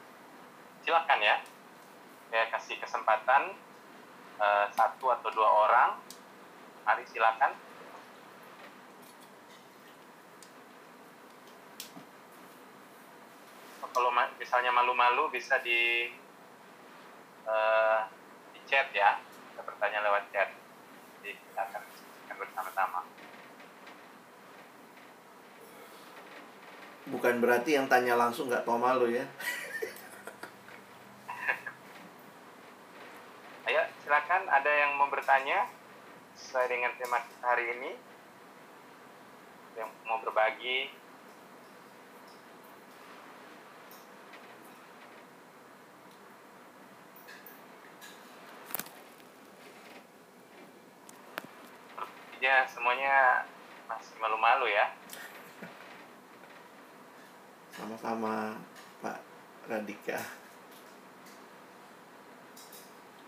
[0.89, 1.37] silakan ya.
[2.33, 3.53] Saya kasih kesempatan
[4.41, 6.01] uh, satu atau dua orang.
[6.89, 7.53] Mari silakan
[13.97, 16.13] kalau misalnya malu-malu bisa di
[17.49, 18.05] uh,
[18.53, 19.17] di chat ya.
[19.25, 20.53] Kita bertanya lewat chat.
[21.25, 23.09] Jadi kita akan diskusikan bersama-sama.
[27.09, 29.25] Bukan berarti yang tanya langsung nggak tahu malu ya.
[33.73, 34.45] Ayo silakan.
[34.45, 35.73] Ada yang mau bertanya?
[36.37, 37.97] Sesuai dengan tema kita hari ini.
[39.81, 41.06] Yang mau berbagi
[52.47, 53.43] ya semuanya
[53.91, 54.87] masih malu-malu ya.
[57.75, 58.55] Sama-sama
[59.03, 59.19] Pak
[59.67, 60.23] Radika.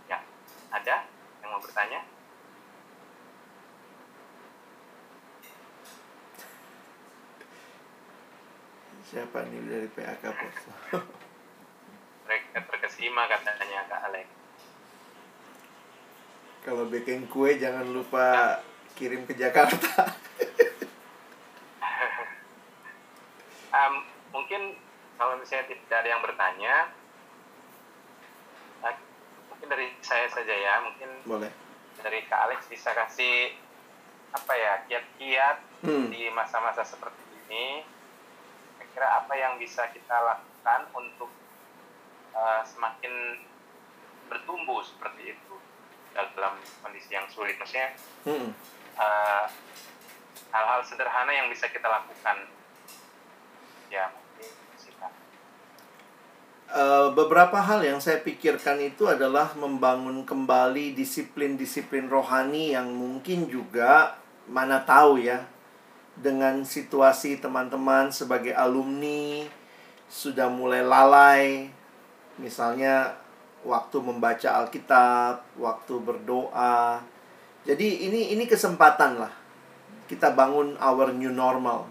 [0.07, 0.23] Ya,
[0.71, 1.03] ada
[1.43, 2.07] yang mau bertanya?
[9.03, 10.59] Siapa nih dari PAK Pos?
[12.31, 14.29] Mereka terkesima katanya Kak Alex.
[16.63, 18.68] Kalau bikin kue jangan lupa ya
[18.99, 19.95] kirim ke Jakarta.
[23.69, 24.01] Um,
[24.33, 24.81] mungkin
[25.21, 26.75] kalau misalnya tidak ada yang bertanya
[28.81, 28.97] uh,
[29.53, 31.53] mungkin dari saya saja ya mungkin boleh.
[32.01, 33.53] dari Kak Alex bisa kasih
[34.33, 36.09] apa ya kiat-kiat hmm.
[36.09, 37.85] di masa-masa seperti ini.
[38.81, 41.31] Kira-kira apa yang bisa kita lakukan untuk
[42.33, 43.45] uh, semakin
[44.33, 45.55] bertumbuh seperti itu
[46.17, 47.61] dalam kondisi yang sulit?
[47.61, 47.95] Maksudnya
[48.25, 49.45] hmm eh,
[50.51, 52.37] hal-hal sederhana yang bisa kita lakukan.
[53.89, 54.13] Ya
[56.69, 64.21] Uh, beberapa hal yang saya pikirkan itu adalah membangun kembali disiplin-disiplin rohani yang mungkin juga
[64.45, 65.49] mana tahu ya
[66.13, 69.49] dengan situasi teman-teman sebagai alumni
[70.13, 71.73] sudah mulai lalai.
[72.37, 73.17] Misalnya
[73.65, 77.01] waktu membaca Alkitab, waktu berdoa,
[77.69, 79.29] jadi ini ini kesempatan lah
[80.09, 81.85] kita bangun our new normal.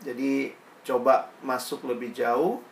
[0.00, 0.56] Jadi
[0.88, 2.64] coba masuk lebih jauh,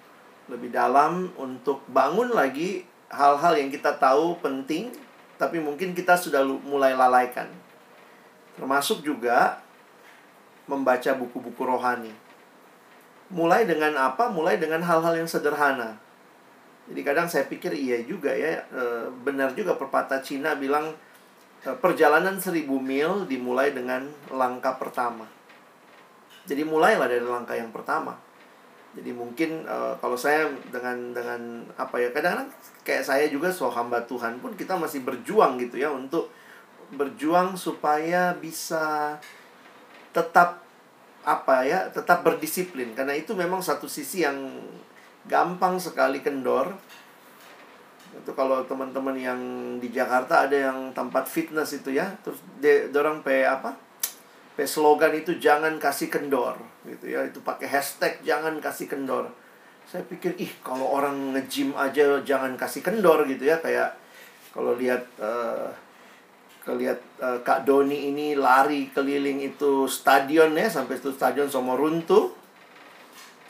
[0.49, 4.89] lebih dalam untuk bangun lagi hal-hal yang kita tahu penting
[5.37, 7.53] tapi mungkin kita sudah mulai lalaikan.
[8.57, 9.61] Termasuk juga
[10.65, 12.17] membaca buku-buku rohani.
[13.29, 14.33] Mulai dengan apa?
[14.33, 16.01] Mulai dengan hal-hal yang sederhana.
[16.89, 21.05] Jadi kadang saya pikir iya juga ya, e, benar juga pepatah Cina bilang Eh,
[21.63, 25.25] perjalanan seribu mil dimulai dengan langkah pertama.
[26.47, 28.15] Jadi mulailah dari langkah yang pertama.
[28.97, 32.49] Jadi mungkin uh, kalau saya dengan dengan apa ya kadang-kadang
[32.81, 36.33] kayak saya juga so hamba Tuhan pun kita masih berjuang gitu ya untuk
[36.97, 39.19] berjuang supaya bisa
[40.17, 40.65] tetap
[41.27, 44.39] apa ya tetap berdisiplin karena itu memang satu sisi yang
[45.27, 46.71] gampang sekali kendor
[48.17, 49.41] itu kalau teman-teman yang
[49.77, 53.77] di Jakarta ada yang tempat fitness itu ya terus de dorong pe apa?
[54.57, 56.57] Pe slogan itu jangan kasih kendor
[56.89, 57.25] gitu ya.
[57.29, 59.29] Itu pakai hashtag jangan kasih kendor.
[59.87, 63.61] Saya pikir ih kalau orang nge-gym aja jangan kasih kendor gitu ya.
[63.61, 63.95] Kayak
[64.57, 65.69] kalau lihat uh,
[66.67, 72.46] kelihat uh, Kak Doni ini lari keliling itu stadion ya sampai itu stadion semua runtuh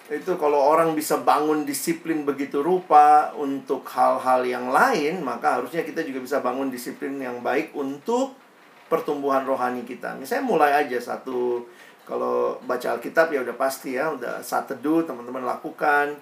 [0.07, 6.07] itu kalau orang bisa bangun disiplin begitu rupa untuk hal-hal yang lain, maka harusnya kita
[6.07, 8.39] juga bisa bangun disiplin yang baik untuk
[8.87, 10.15] pertumbuhan rohani kita.
[10.15, 11.67] Misalnya mulai aja satu
[12.07, 16.15] kalau baca Alkitab ya udah pasti ya, udah saat teduh teman-teman lakukan.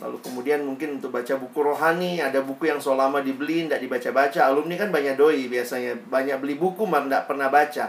[0.00, 4.52] Lalu kemudian mungkin untuk baca buku rohani, ada buku yang so lama dibeli, tidak dibaca-baca.
[4.52, 7.86] Alumni kan banyak doi biasanya, banyak beli buku, malah tidak pernah baca.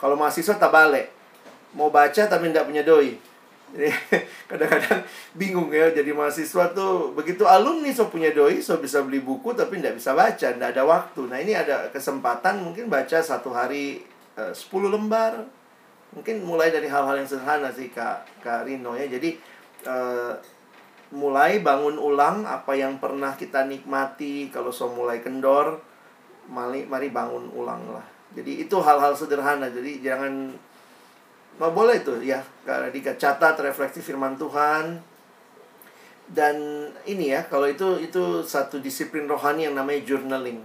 [0.00, 1.12] Kalau mahasiswa tak balik,
[1.76, 3.20] mau baca tapi tidak punya doi.
[4.50, 5.04] Kadang-kadang
[5.36, 9.80] bingung ya jadi mahasiswa tuh begitu alumni so punya doi so bisa beli buku tapi
[9.80, 11.20] tidak bisa baca, tidak ada waktu.
[11.28, 14.00] Nah ini ada kesempatan mungkin baca satu hari
[14.36, 15.44] eh, 10 lembar.
[16.08, 19.04] Mungkin mulai dari hal-hal yang sederhana sih Kak, Kak Rino ya.
[19.04, 19.36] Jadi
[19.84, 20.34] eh,
[21.12, 25.80] mulai bangun ulang apa yang pernah kita nikmati kalau so mulai kendor
[26.48, 28.04] mari mari bangun ulang lah.
[28.32, 29.68] Jadi itu hal-hal sederhana.
[29.68, 30.52] Jadi jangan
[31.58, 32.86] Nah, boleh itu ya, karena
[33.18, 35.02] catat refleksi firman Tuhan.
[36.30, 40.62] Dan ini ya, kalau itu itu satu disiplin rohani yang namanya journaling.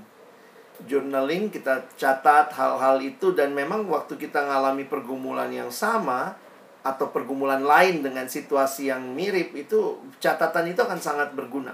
[0.86, 6.36] Journaling kita catat hal-hal itu dan memang waktu kita ngalami pergumulan yang sama
[6.84, 11.72] atau pergumulan lain dengan situasi yang mirip itu catatan itu akan sangat berguna.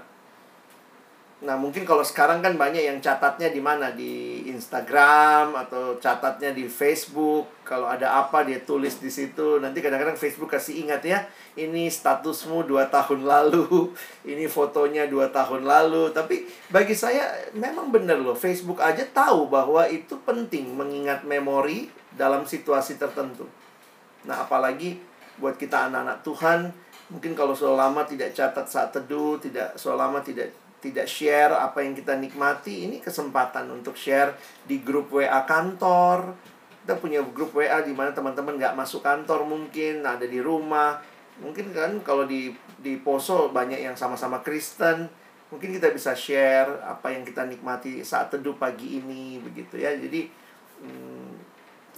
[1.40, 3.96] Nah, mungkin kalau sekarang kan banyak yang catatnya di mana?
[3.96, 7.64] Di Instagram atau catatnya di Facebook.
[7.64, 9.56] Kalau ada apa dia tulis di situ.
[9.56, 11.24] Nanti kadang-kadang Facebook kasih ingat ya,
[11.56, 13.88] ini statusmu dua tahun lalu,
[14.36, 16.12] ini fotonya dua tahun lalu.
[16.12, 22.44] Tapi bagi saya memang benar loh, Facebook aja tahu bahwa itu penting mengingat memori dalam
[22.44, 23.48] situasi tertentu.
[24.28, 25.00] Nah, apalagi
[25.40, 26.68] buat kita anak-anak Tuhan,
[27.08, 32.16] mungkin kalau selama tidak catat saat teduh, tidak selama tidak tidak share apa yang kita
[32.16, 36.32] nikmati, ini kesempatan untuk share di grup WA kantor.
[36.82, 40.98] Kita punya grup WA di mana teman-teman nggak masuk kantor mungkin, ada di rumah.
[41.44, 45.08] Mungkin kan kalau di di Poso banyak yang sama-sama Kristen,
[45.52, 49.92] mungkin kita bisa share apa yang kita nikmati saat teduh pagi ini begitu ya.
[49.92, 50.32] Jadi
[50.80, 51.30] hmm,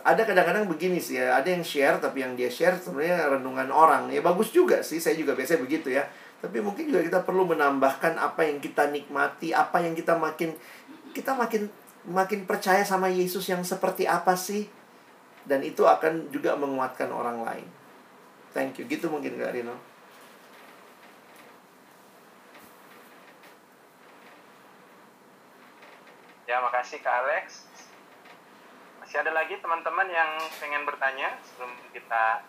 [0.02, 4.10] ada kadang-kadang begini sih ya, ada yang share tapi yang dia share sebenarnya renungan orang.
[4.10, 6.02] Ya bagus juga sih, saya juga biasanya begitu ya
[6.42, 10.58] tapi mungkin juga kita perlu menambahkan apa yang kita nikmati, apa yang kita makin
[11.14, 11.70] kita makin
[12.02, 14.66] makin percaya sama Yesus yang seperti apa sih?
[15.46, 17.68] Dan itu akan juga menguatkan orang lain.
[18.50, 18.90] Thank you.
[18.90, 19.78] Gitu mungkin Kak Rino.
[26.50, 27.70] Ya, makasih Kak Alex.
[28.98, 32.42] Masih ada lagi teman-teman yang pengen bertanya sebelum kita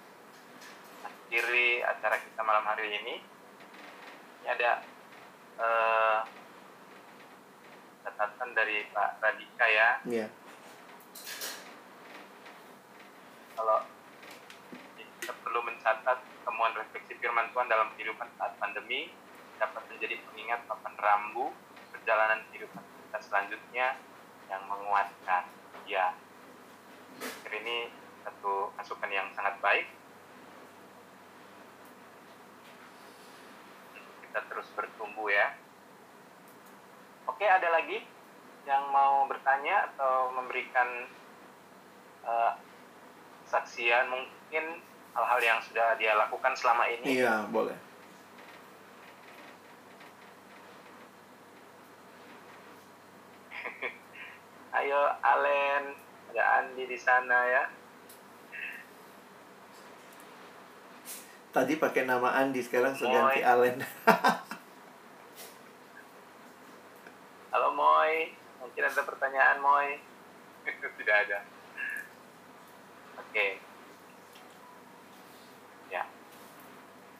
[1.05, 3.32] akhiri acara kita malam hari ini
[4.43, 4.83] ini ada
[5.55, 6.19] uh,
[8.03, 9.89] catatan dari Pak Radika ya.
[10.03, 10.27] Iya.
[13.55, 13.87] Kalau
[14.99, 19.15] kita perlu mencatat temuan refleksi firman Tuhan dalam kehidupan saat pandemi
[19.55, 21.55] dapat menjadi pengingat papan rambu
[21.95, 23.95] perjalanan kehidupan kita selanjutnya
[24.51, 25.47] yang menguatkan.
[25.87, 26.11] Ya,
[27.47, 27.87] ini
[28.27, 29.87] satu masukan yang sangat baik
[34.33, 35.53] kita terus bertumbuh ya.
[37.29, 38.01] Oke, ada lagi
[38.65, 41.05] yang mau bertanya atau memberikan
[42.25, 42.57] uh,
[43.45, 44.81] saksian mungkin
[45.13, 47.21] hal-hal yang sudah dia lakukan selama ini?
[47.21, 47.77] Iya, boleh.
[54.81, 55.93] Ayo, Alen,
[56.33, 57.69] ada Andi di sana ya.
[61.53, 63.77] Tadi pakai nama Andi, sekarang sudah ganti Allen.
[67.53, 70.01] Halo Moy, mungkin ada pertanyaan Moy?
[70.97, 71.45] Tidak ada.
[73.21, 73.61] Oke.
[75.93, 76.09] Ya.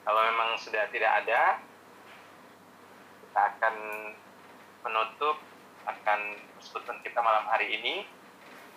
[0.01, 1.61] Kalau memang sudah tidak ada,
[3.21, 3.75] kita akan
[4.81, 5.37] menutup
[5.85, 8.09] akan persekutuan kita malam hari ini.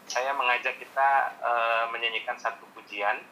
[0.04, 3.24] Saya mengajak kita uh, menyanyikan satu pujian